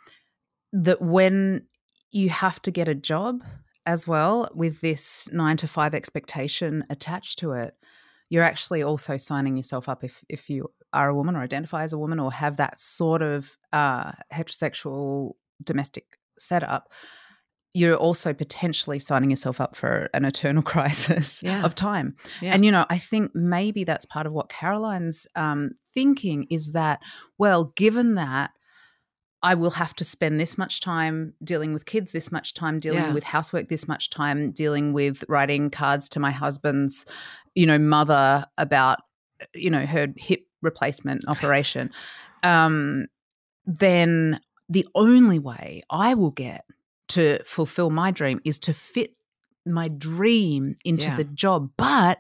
[0.73, 1.67] that when
[2.09, 3.43] you have to get a job
[3.85, 7.75] as well with this nine to five expectation attached to it,
[8.29, 11.93] you're actually also signing yourself up if if you are a woman or identify as
[11.93, 16.05] a woman or have that sort of uh, heterosexual domestic
[16.39, 16.91] setup,
[17.73, 21.63] you're also potentially signing yourself up for an eternal crisis Yeah.
[21.63, 22.15] of time.
[22.41, 22.53] Yeah.
[22.53, 27.01] And, you know, I think maybe that's part of what Caroline's um, thinking is that,
[27.37, 28.51] well, given that
[29.43, 33.03] I will have to spend this much time dealing with kids, this much time dealing
[33.03, 33.13] Yeah.
[33.13, 37.05] with housework, this much time dealing with writing cards to my husband's,
[37.53, 38.97] you know, mother about,
[39.53, 41.91] you know, her hip replacement operation.
[42.43, 43.07] Um,
[43.65, 44.39] then
[44.69, 46.65] the only way I will get
[47.09, 49.17] to fulfill my dream is to fit
[49.65, 51.17] my dream into Yeah.
[51.17, 51.71] the job.
[51.77, 52.19] But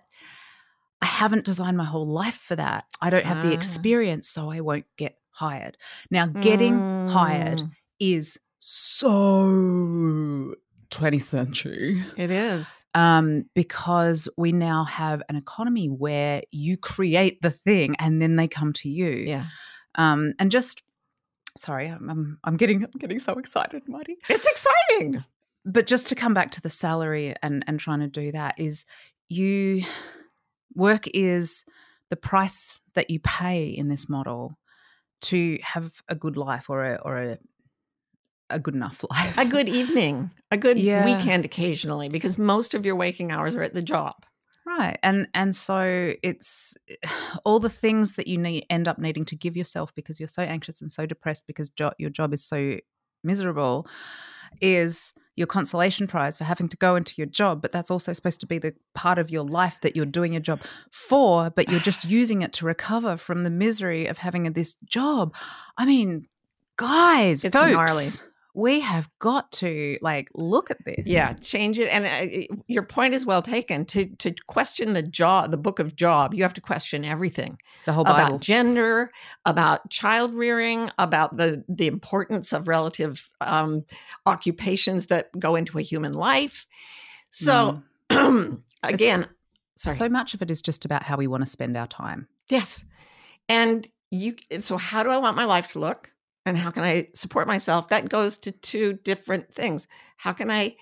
[1.01, 2.85] I haven't designed my whole life for that.
[3.01, 3.53] I don't have the Ah.
[3.53, 5.77] experience, so I won't get hired.
[6.09, 7.71] Now, getting hired Mm.
[7.99, 10.55] is so
[10.97, 12.83] 20th century It is.
[12.95, 18.47] um, because we now have an economy where you create the thing and then they
[18.47, 19.09] come to you.
[19.09, 19.45] Yeah.
[19.95, 20.81] Um, and just
[21.57, 24.15] sorry, I'm, I'm I'm getting I'm getting so excited, Marty.
[24.29, 25.23] It's exciting.
[25.65, 28.83] But just to come back to the salary and and trying to do that is
[29.29, 29.83] you
[30.75, 31.65] work is
[32.09, 34.57] the price that you pay in this model
[35.19, 37.37] to have a good life or a or a
[38.49, 39.37] a good enough life.
[39.37, 41.05] A good evening, a good Yeah.
[41.05, 44.15] weekend occasionally, because most of your waking hours are at the job.
[44.65, 44.97] Right.
[45.01, 46.75] And and so it's
[47.45, 50.41] all the things that you need end up needing to give yourself because you're so
[50.43, 52.77] anxious and so depressed because jo- your job is so
[53.23, 53.87] miserable
[54.61, 58.39] is your consolation prize for having to go into your job but that's also supposed
[58.39, 61.79] to be the part of your life that you're doing your job for but you're
[61.79, 65.33] just using it to recover from the misery of having this job
[65.77, 66.27] i mean
[66.77, 68.05] guys It's folks, gnarly.
[68.57, 71.89] We have got to like look at this Yeah, change it.
[71.89, 73.85] And uh, your point is well taken.
[73.85, 77.93] To to question the job, the book of job, you have to question everything the
[77.93, 79.11] whole bible about gender,
[79.45, 83.85] about child rearing, about the the importance of relative um,
[84.25, 86.65] occupations that go into a human life.
[87.29, 89.27] So again,
[89.75, 89.95] sorry.
[89.95, 92.27] So much of it is just about how we want to spend our time.
[92.49, 92.85] Yes.
[93.47, 96.11] And you so how do I want my life to look?
[96.47, 97.89] And how can I support myself?
[97.89, 99.87] That goes to two different things.
[100.15, 100.77] How can I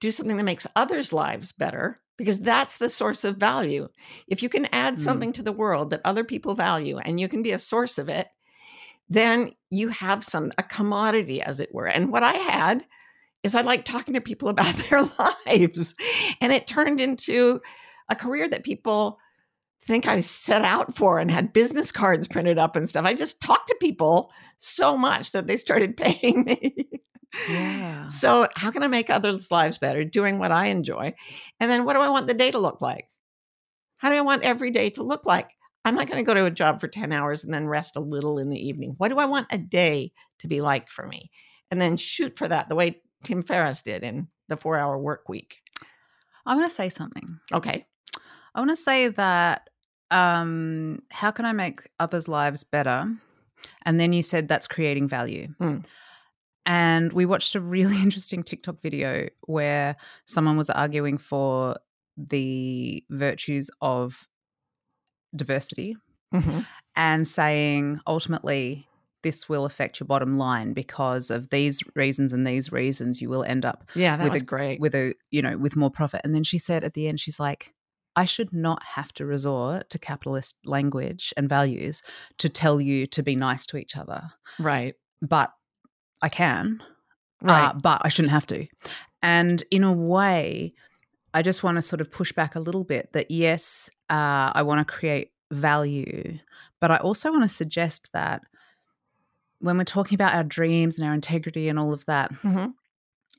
[0.00, 2.00] do something that makes others' lives better?
[2.16, 3.88] Because that's the source of value.
[4.28, 5.00] If you can add Mm.
[5.00, 8.08] something to the world that other people value and you can be a source of
[8.08, 8.28] it,
[9.08, 11.88] then you have some a commodity as it were.
[11.88, 12.84] And what I had
[13.42, 15.94] is I like talking to people about their lives.
[16.40, 17.60] And it turned into
[18.08, 19.18] a career that people
[19.82, 23.04] think I set out for and had business cards printed up and stuff.
[23.04, 26.88] I just talked to people so much that they started paying me.
[27.48, 28.08] Yeah.
[28.08, 31.14] So, how can I make others' lives better doing what I enjoy?
[31.60, 33.08] And then, what do I want the day to look like?
[33.98, 35.50] How do I want every day to look like?
[35.84, 38.00] I'm not going to go to a job for 10 hours and then rest a
[38.00, 38.94] little in the evening.
[38.98, 41.30] What do I want a day to be like for me?
[41.70, 45.28] And then shoot for that the way Tim Ferriss did in the four hour work
[45.28, 45.58] week.
[46.44, 47.38] I'm going to say something.
[47.52, 47.86] Okay.
[48.54, 49.69] I want to say that
[50.10, 53.06] um, how can I make others' lives better?
[53.84, 55.48] And then you said that's creating value.
[55.60, 55.84] Mm.
[56.66, 59.96] And we watched a really interesting TikTok video where
[60.26, 61.76] someone was arguing for
[62.16, 64.28] the virtues of
[65.34, 65.96] diversity
[66.34, 66.66] Mhm.
[66.96, 68.86] and saying ultimately
[69.22, 73.44] this will affect your bottom line because of these reasons and these reasons you will
[73.44, 74.80] end up Yeah, that With was a- great.
[74.80, 77.38] with a you know with more profit and then she said at the end she's
[77.40, 77.74] like
[78.16, 82.02] i should not have to resort to capitalist language and values
[82.38, 84.22] to tell you to be nice to each other
[84.58, 84.94] right.
[85.22, 85.52] but
[86.22, 86.82] i can
[87.42, 87.68] Right.
[87.68, 88.66] uh, but i shouldn't have to
[89.22, 90.74] and in a way
[91.32, 94.62] i just want to sort of push back a little bit that yes uh, i
[94.62, 96.38] want to create value
[96.80, 98.42] but i also want to suggest that
[99.60, 102.72] when we're talking about our dreams and our integrity and all of that Mhm.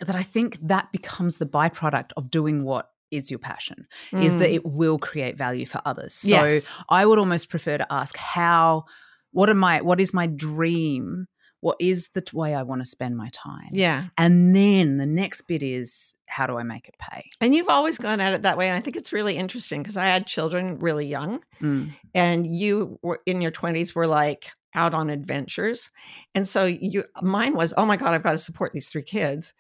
[0.02, 4.50] that I think that becomes the byproduct of doing what is your passion is that
[4.50, 4.54] Mm.
[4.56, 6.14] it will create value for others.
[6.14, 6.72] So Yes.
[6.90, 8.86] I would almost prefer to ask how
[9.32, 11.28] what am I what is my dream?
[11.62, 13.70] What is the way I want to spend my time?
[13.72, 14.06] Yeah.
[14.18, 17.30] And then the next bit is how do I make it pay?
[17.40, 18.68] And you've always gone at it that way.
[18.68, 21.92] And I think it's really interesting because I had children really young Mm.
[22.16, 25.92] and you were in your 20s were like out on adventures.
[26.34, 29.54] And so you mine was, oh my God, I've got to support these three kids.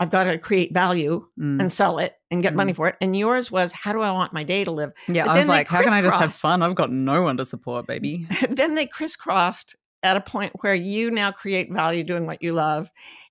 [0.00, 1.60] I've got to create value Mm.
[1.60, 2.96] and sell it and get money for it.
[3.00, 4.92] And yours was, how do I want my day to live?
[5.08, 6.62] Yeah, but I then was like, how can I just have fun?
[6.62, 8.26] I've got no one to support, baby.
[8.50, 12.88] then they crisscrossed at a point where you now create value doing what you love.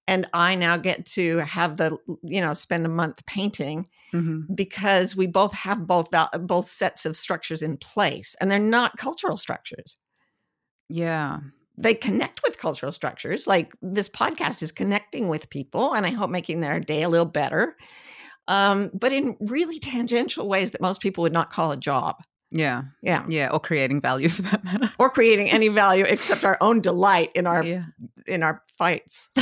[0.09, 4.53] And I now get to have the, you know, spend a month painting Mhm.
[4.55, 8.95] because we both have both val- both sets of structures in place and they're not
[8.97, 9.97] cultural structures
[10.89, 11.39] Yeah.
[11.77, 16.29] They connect with cultural structures like this podcast is connecting with people and i hope
[16.29, 17.75] making their day a little better
[18.49, 22.15] um, but in really tangential ways that most people would not call a job
[22.51, 22.83] Yeah.
[23.01, 23.49] yeah Yeah.
[23.51, 24.89] Or creating value for that matter.
[24.97, 27.83] or creating any value except our own delight in our Yeah.
[28.25, 29.29] in our fights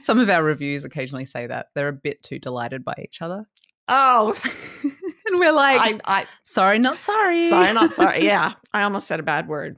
[0.00, 3.46] Some of our reviews occasionally say that they're a bit too delighted by each other.
[3.88, 4.32] oh
[5.28, 7.48] and we're like, I, I sorry, not sorry.
[7.48, 9.76] sorry not sorry yeah i almost said a bad word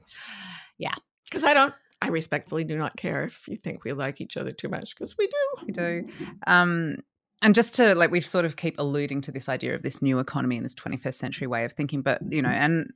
[0.78, 0.94] Yeah.
[1.24, 4.52] because i don't i respectfully do not care if you think we like each other
[4.52, 6.08] too much because we do We do.
[6.46, 6.96] Um,
[7.42, 10.18] and just to like, we've sort of keep alluding to this idea of this new
[10.18, 12.90] economy and this 21st century way of thinking, but you know, and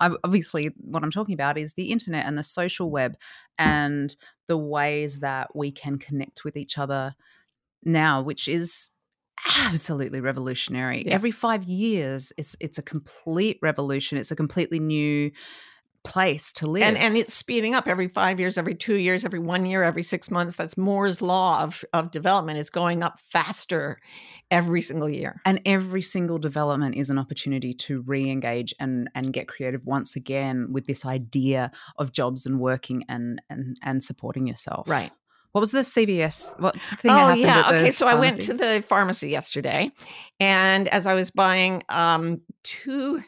[0.00, 3.16] obviously, what I'm talking about is the internet and the social web
[3.58, 4.16] and
[4.48, 7.14] the ways that we can connect with each other
[7.84, 8.90] now, which is
[9.66, 11.04] absolutely revolutionary.
[11.06, 11.14] Yeah.
[11.14, 14.18] Every five years, it's it's a complete revolution.
[14.18, 15.30] It's a completely new
[16.04, 16.82] place to live.
[16.82, 20.02] and and it's speeding up every five years, every two years, every one year, every
[20.02, 20.56] six months.
[20.56, 22.58] That's Moore's law of of development.
[22.58, 24.00] It's going up faster
[24.50, 25.40] every single year.
[25.46, 30.72] and every single development is an opportunity to re-engage and and get creative once again
[30.72, 34.88] with this idea of jobs and working and and and supporting yourself.
[34.88, 35.12] Right.
[35.52, 36.58] What was the CVS?
[36.58, 37.58] What's the thing Oh yeah.
[37.58, 37.90] at the Okay.
[37.90, 39.90] So I went to the pharmacy yesterday,
[40.40, 43.22] and as I was buying um, two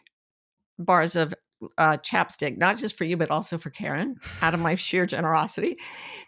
[0.79, 1.35] bars of
[1.79, 5.79] uh, chapstick, not just for you but also for Karen, out of my sheer generosity,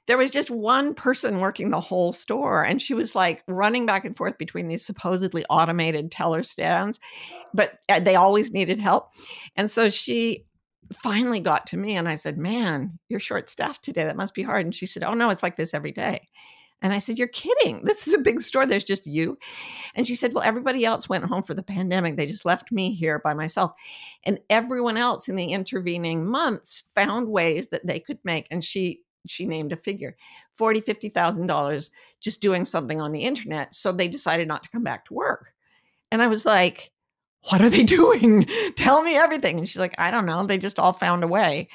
[0.07, 4.05] there was just one person working the whole store, and she was like running back
[4.05, 7.01] and forth between these supposedly automated teller stands,
[7.55, 9.13] but uh, they always needed help,
[9.57, 10.46] and so she
[10.93, 14.05] finally got to me and I said, Man, you're short staffed today.
[14.05, 14.65] That must be hard.
[14.65, 16.29] And she said, Oh, no, it's like this every day.
[16.83, 17.83] And I said, You're kidding.
[17.85, 18.67] This is a big store.
[18.67, 19.39] There's just you.
[19.95, 22.17] And she said, Well, everybody else went home for the pandemic.
[22.17, 23.73] They just left me here by myself.
[24.25, 28.47] And everyone else in the intervening months found ways that they could make.
[28.51, 30.17] And she, she named a figure
[30.55, 33.75] forty, fifty thousand dollars just doing something on the internet.
[33.75, 35.53] So they decided not to come back to work.
[36.13, 36.93] And I was like,
[37.51, 38.47] what are they doing?
[38.77, 39.59] Tell me everything.
[39.59, 40.45] And she's like, I don't know.
[40.47, 41.69] They just all found a way.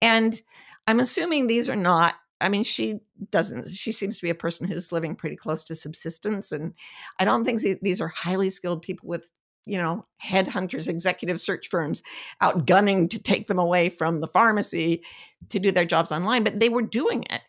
[0.00, 0.40] And
[0.86, 3.00] I'm assuming these are not, I mean, she
[3.30, 6.50] doesn't, she seems to be a person who's living pretty close to subsistence.
[6.50, 6.74] And
[7.18, 9.30] I don't think these are highly skilled people with,
[9.64, 12.02] you know, headhunters, executive search firms
[12.40, 15.04] out gunning to take them away from the pharmacy
[15.50, 17.42] to do their jobs online, but they were doing it.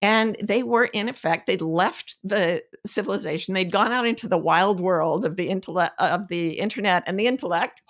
[0.00, 3.54] And they were, in effect, they'd left the civilization.
[3.54, 7.26] They'd gone out into the wild world of the intellect, of the internet and the
[7.26, 7.82] intellect,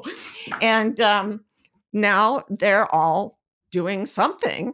[0.60, 1.44] and um,
[1.92, 3.38] now they're all
[3.70, 4.72] doing something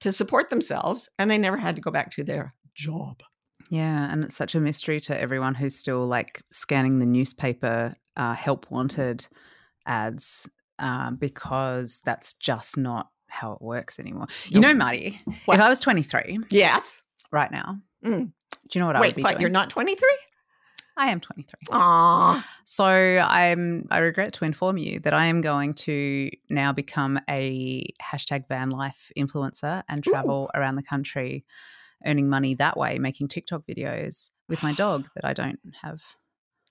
[0.00, 3.22] to support themselves, and they never had to go back to their job.
[3.70, 8.34] Yeah, and it's such a mystery to everyone who's still like scanning the newspaper uh,
[8.34, 9.26] help wanted
[9.86, 10.48] ads
[10.78, 14.26] uh, because that's just not how it works anymore.
[14.48, 15.54] You know, Marty, What?
[15.56, 17.00] if I was 23 Yes.
[17.30, 18.32] right now, Mm.
[18.32, 18.32] do
[18.72, 19.40] you know what I Wait, would be but doing?
[19.42, 20.08] you're not 23?
[20.96, 21.52] I am 23.
[21.70, 22.44] Aw.
[22.64, 27.86] So I'm I regret to inform you that I am going to now become a
[28.02, 30.10] hashtag van life influencer and Ooh.
[30.10, 31.44] travel around the country
[32.04, 36.02] earning money that way, making TikTok videos with my dog that I don't have.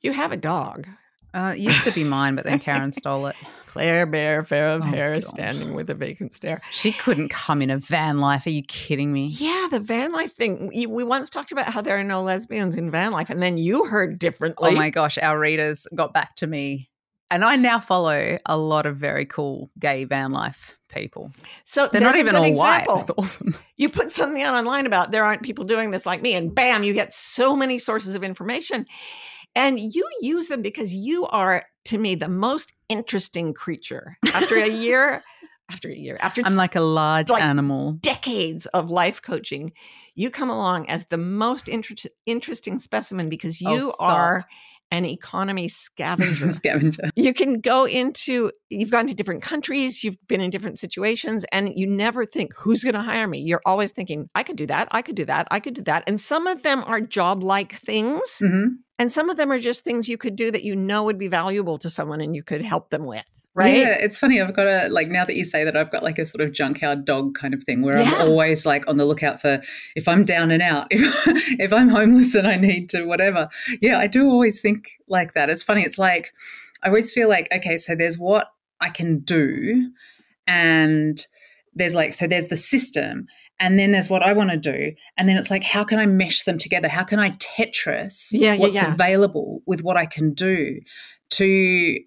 [0.01, 0.87] You have a dog.
[1.33, 3.35] Uh, it used to be mine, but then Karen stole it.
[3.67, 5.23] Claire Bear, fair of Oh, hair, God.
[5.23, 6.61] standing with a vacant stare.
[6.71, 8.45] She couldn't come in a van life.
[8.47, 9.27] Are you kidding me?
[9.27, 10.67] Yeah, the van life thing.
[10.73, 13.57] We, we once talked about how there are no lesbians in van life, and then
[13.59, 14.71] you heard differently.
[14.71, 16.89] Oh my gosh, our readers got back to me.
[17.29, 21.29] And I now follow a lot of very cool gay van life people.
[21.65, 22.95] So They're not even all example.
[22.95, 22.99] white.
[23.05, 23.55] That's awesome.
[23.75, 26.83] You put something out online about there aren't people doing this like me, and bam,
[26.83, 28.85] you get so many sources of information.
[29.57, 34.17] And you use them because you are, to me, the most interesting creature.
[34.33, 35.21] After a year,
[35.69, 37.93] after a year, after I'm like a large Like- animal.
[37.99, 39.71] decades of life coaching,
[40.15, 41.95] you come along as the most inter-
[42.25, 44.09] interesting specimen because Oh, you stop.
[44.09, 44.45] are
[44.91, 46.49] an economy scavenger.
[46.53, 47.09] Scavenger.
[47.17, 51.69] you can go into you've gone to different countries you've been in different situations and
[51.75, 54.87] you never think who's going to hire me you're always thinking i could do that
[54.91, 57.73] i could do that i could do that and some of them are job like
[57.81, 58.67] things hmm
[58.99, 61.27] and some of them are just things you could do that you know would be
[61.27, 64.39] valuable to someone and you could help them with right Yeah, it's funny.
[64.41, 66.53] I've got a like now that you say that, I've got like a sort of
[66.53, 68.11] junkyard dog kind of thing where Yeah.
[68.17, 69.61] I'm always like on the lookout for
[69.95, 71.01] if I'm down and out, if
[71.59, 73.49] if I'm homeless and I need to whatever.
[73.81, 75.49] Yeah, I do always think like that.
[75.49, 75.81] It's funny.
[75.81, 76.31] It's like
[76.83, 78.47] I always feel like okay, so there's what
[78.79, 79.89] I can do,
[80.45, 81.19] and
[81.73, 83.25] there's like so there's the system.
[83.59, 84.93] And then there's what I want to do.
[85.17, 86.87] And then it's like, how can I mesh them together?
[86.87, 88.93] How can I Tetris Yeah, yeah, what's yeah.
[88.93, 90.79] available with what I can do
[91.31, 91.99] to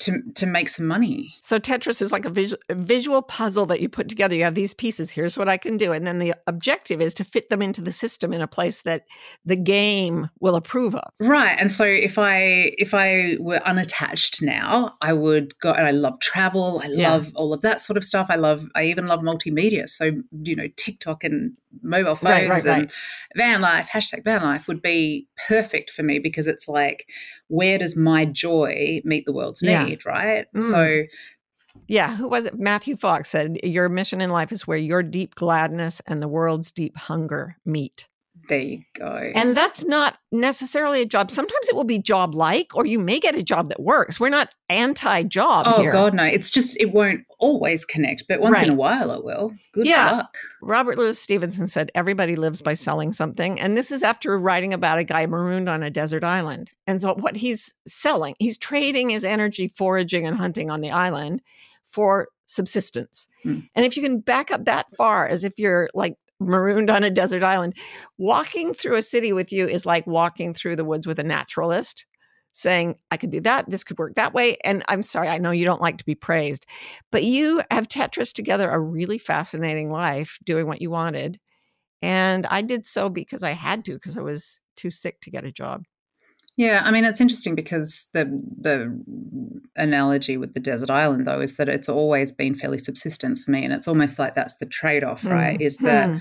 [0.00, 1.34] to to make some money?
[1.42, 4.54] so tetris is like a visual, a visual puzzle that you put together you have
[4.54, 7.60] these pieces here's what i can do and then the objective is to fit them
[7.62, 9.04] into the system in a place that
[9.44, 11.56] the game will approve of Right.
[11.58, 16.18] And so if I if I were unattached now, I would go and I love
[16.20, 16.80] travel.
[16.84, 17.12] I Yeah.
[17.12, 18.26] love all of that sort of stuff.
[18.30, 19.88] I love I even love multimedia.
[19.88, 20.10] So,
[20.42, 22.90] you know, TikTok and mobile phones Right, right, and right.
[23.36, 27.08] van life, hashtag van life would be perfect for me because it's like,
[27.48, 29.83] where does my joy meet the world's Yeah.
[29.83, 29.83] need?
[30.04, 30.46] Right.
[30.56, 30.70] Mm.
[30.70, 31.02] So
[31.88, 32.58] Yeah, who was it?
[32.58, 36.70] Matthew Fox said, Your mission in life is where your deep gladness and the world's
[36.70, 38.06] deep hunger meet.
[38.48, 39.32] There you go.
[39.34, 41.30] And that's not necessarily a job.
[41.30, 44.20] Sometimes it will be job like, or you may get a job that works.
[44.20, 45.66] We're not anti job.
[45.68, 45.92] oh here.
[45.92, 46.24] God, no!
[46.24, 49.52] It's just it won't always connect, but once in a while it will.
[49.72, 50.10] Good Yeah.
[50.12, 50.36] luck.
[50.62, 53.60] Robert Louis Stevenson said, Everybody lives by selling something.
[53.60, 56.70] And this is after writing about a guy marooned on a desert island.
[56.86, 61.42] And so, what he's selling, he's trading his energy foraging and hunting on the island
[61.84, 63.26] for subsistence.
[63.42, 63.60] Hmm.
[63.74, 67.10] And if you can back up that far, as if you're like marooned on a
[67.10, 67.74] desert island,
[68.18, 72.06] walking through a city with you is like walking through the woods with a naturalist.
[72.56, 74.58] Saying, I could do that, this could work that way.
[74.62, 76.66] And I'm sorry, I know you don't like to be praised,
[77.10, 81.40] but you have Tetris together a really fascinating life doing what you wanted.
[82.00, 85.44] And I did so because I had to, because I was too sick to get
[85.44, 85.82] a job.
[86.56, 88.24] Yeah, I mean it's interesting because the
[88.60, 88.96] the
[89.76, 93.64] analogy with the desert island though is that it's always been fairly subsistence for me,
[93.64, 95.60] and it's almost like that's the trade off, right?
[95.60, 96.16] Is that Hmm.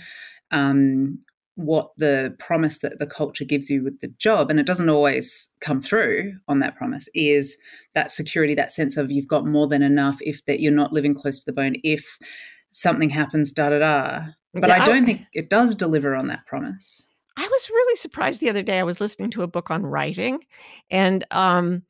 [0.51, 1.19] um,
[1.55, 5.47] what the promise that the culture gives you with the job, and it doesn't always
[5.61, 7.55] come through on that promise, is
[7.93, 11.13] that security, that sense of you've got more than enough if that you're not living
[11.13, 12.17] close to the bone, if
[12.71, 14.25] something happens, da da da.
[14.55, 17.03] But Yeah, I I- don't think it does deliver on that promise.
[17.35, 18.79] I was really surprised the other day.
[18.79, 20.39] I was listening to a book on writing,
[20.91, 21.83] and um,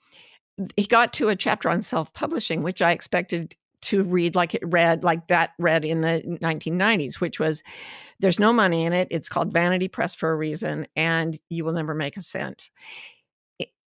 [0.76, 4.62] he got to a chapter on self publishing, which I expected to read like it
[4.66, 7.64] read, like that read in the 1990s, which was
[8.20, 9.10] there's no money in it.
[9.12, 12.70] It's called Vanity Press for a reason, and you will never make a cent.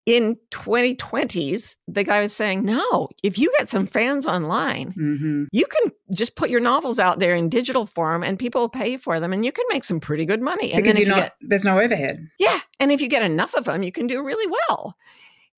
[0.07, 5.67] In 2020s, the guy was saying, no, if you get some fans online, hmm you
[5.67, 9.21] can just put your novels out there in digital form and people will pay for
[9.21, 10.73] them and you can make some pretty good money.
[10.73, 12.29] And Because you not, get there's no overhead.
[12.39, 14.97] yeah, and if you get enough of them, you can do really well.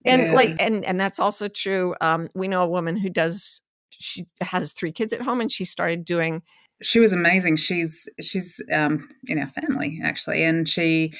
[0.04, 0.32] And Yeah.
[0.32, 1.94] like and and that's also true.
[2.00, 5.64] Um, we know a woman who does she has three kids at home and she
[5.64, 6.42] started doing
[6.82, 7.56] she was amazing.
[7.56, 11.14] She's she's um, in our family actually, and she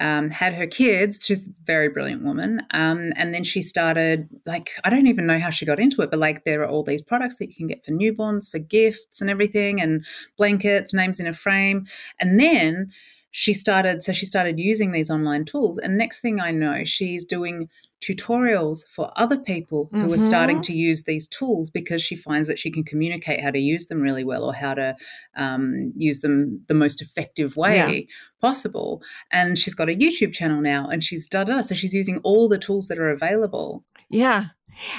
[0.00, 1.24] um, had her kids.
[1.24, 2.60] She's a very brilliant woman.
[2.72, 6.10] Um, and then she started like I don't even know how she got into it,
[6.10, 9.20] but like there are all these products that you can get for newborns, for gifts
[9.20, 10.04] and everything, and
[10.36, 11.86] blankets, names in a frame.
[12.20, 12.90] And then
[13.30, 15.78] she started so she started using these online tools.
[15.78, 17.68] And next thing I know, she's doing
[18.02, 20.62] tutorials for other people who are starting Mhm.
[20.64, 24.02] to use these tools because she finds that she can communicate how to use them
[24.02, 24.96] really well or how to
[25.36, 28.00] um, use them the most effective way Yeah.
[28.42, 29.02] Possible.
[29.30, 31.62] And she's got a YouTube channel now and she's da da.
[31.62, 33.84] So she's using all the tools that are available.
[34.10, 34.46] yeah.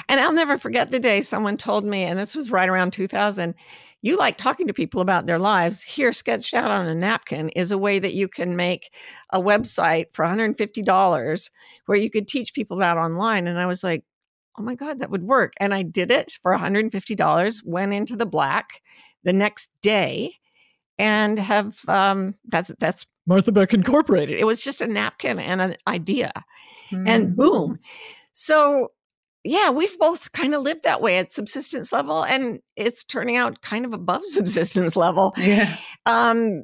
[0.08, 3.54] And I'll never forget the day someone told me, and this was right around 2000,
[4.02, 5.82] you like talking to people about their lives.
[5.82, 8.92] Here, sketched out on a napkin is a way that you can make
[9.30, 11.50] a website for $150
[11.86, 13.48] where you could teach people that online.
[13.48, 14.04] And I was like,
[14.56, 15.54] oh my God, that would work.
[15.58, 18.80] And I did it for $150, went into the black
[19.24, 20.34] the next day
[20.98, 24.38] and have um that's that's Martha Beck Incorporated.
[24.38, 26.32] It was just a napkin and an idea
[26.90, 27.36] and Mm.
[27.36, 27.78] boom.
[28.32, 28.92] So
[29.46, 33.60] yeah, we've both kind of lived that way at subsistence level and it's turning out
[33.60, 35.34] kind of above subsistence level.
[35.36, 35.76] Yeah.
[36.06, 36.62] Um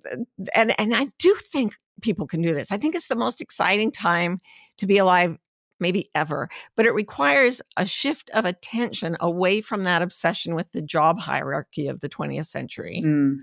[0.54, 2.72] and and I do think people can do this.
[2.72, 4.40] I think it's the most exciting time
[4.78, 5.36] to be alive
[5.78, 10.82] maybe ever, but it requires a shift of attention away from that obsession with the
[10.82, 13.02] job hierarchy of the 20th century.
[13.04, 13.36] Mm.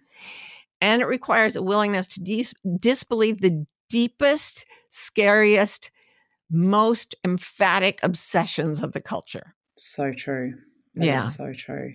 [0.81, 5.91] And it requires a willingness to dis- disbelieve the deepest, scariest,
[6.49, 9.55] most emphatic obsessions of the culture.
[9.75, 10.53] So true.
[10.95, 11.19] That Yeah.
[11.21, 11.93] so true.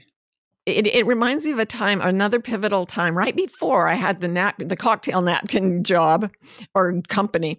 [0.64, 4.28] It, it reminds me of a time, another pivotal time, right before I had the
[4.28, 6.30] nap, the cocktail napkin job
[6.74, 7.59] or company.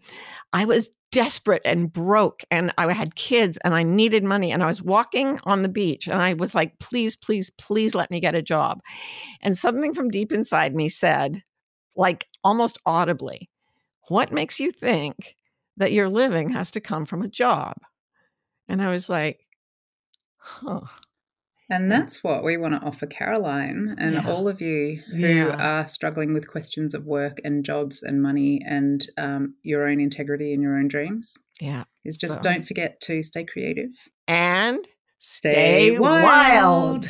[0.53, 4.67] I was desperate and broke, and I had kids, and I needed money, and I
[4.67, 8.33] was walking on the beach, and I was like, "Please, please, please, let me get
[8.33, 8.81] a job."
[9.41, 11.43] And something from deep inside me said,
[11.95, 13.49] like almost audibly,
[14.09, 15.35] "What makes you think
[15.77, 17.77] that your living has to come from a job?"
[18.67, 19.45] And I was like,
[20.37, 20.87] "Huh."
[21.73, 24.27] And that's what we want to offer Caroline and Yeah.
[24.29, 25.55] all of you who Yeah.
[25.81, 30.53] are struggling with questions of work and jobs and money and um, your own integrity
[30.53, 31.35] and your own dreams.
[31.59, 31.85] Yeah.
[32.05, 33.89] Is just So- don't forget to stay creative,
[34.27, 34.87] And
[35.19, 35.51] stay,
[35.95, 36.23] Stay wild.
[36.23, 37.09] wild.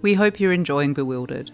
[0.00, 1.50] We hope you're enjoying Bewildered.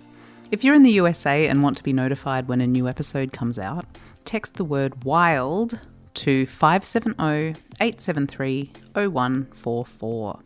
[0.52, 3.58] If you're in the USA and want to be notified when a new episode comes
[3.58, 3.86] out,
[4.24, 5.80] text the word WILD
[6.14, 10.40] to oh, 570 873 0144.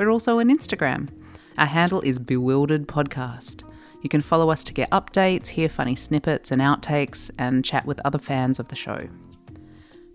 [0.00, 1.10] We're also on Instagram.
[1.58, 3.64] Our handle is Bewildered Podcast.
[4.00, 8.00] You can follow us to get updates, hear funny snippets and outtakes, and chat with
[8.02, 9.10] other fans of the show.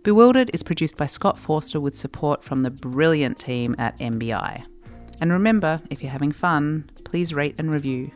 [0.02, 4.66] Bewildered is produced by Scott Forster with support from the brilliant team at MBI.
[5.22, 8.10] And remember, if you're having fun, please rate and review.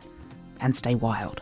[0.60, 1.40] And stay wild.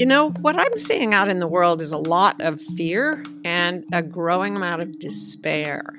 [0.00, 3.84] You know, what I'm seeing out in the world is a lot of fear and
[3.92, 5.94] a growing amount of despair.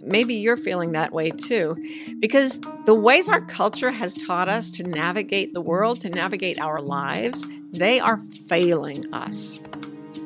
[0.00, 1.76] Maybe you're feeling that way too,
[2.18, 6.80] because the ways our culture has taught us to navigate the world, to navigate our
[6.80, 8.18] lives, they are
[8.48, 9.60] failing us.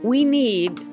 [0.02, 0.80] We need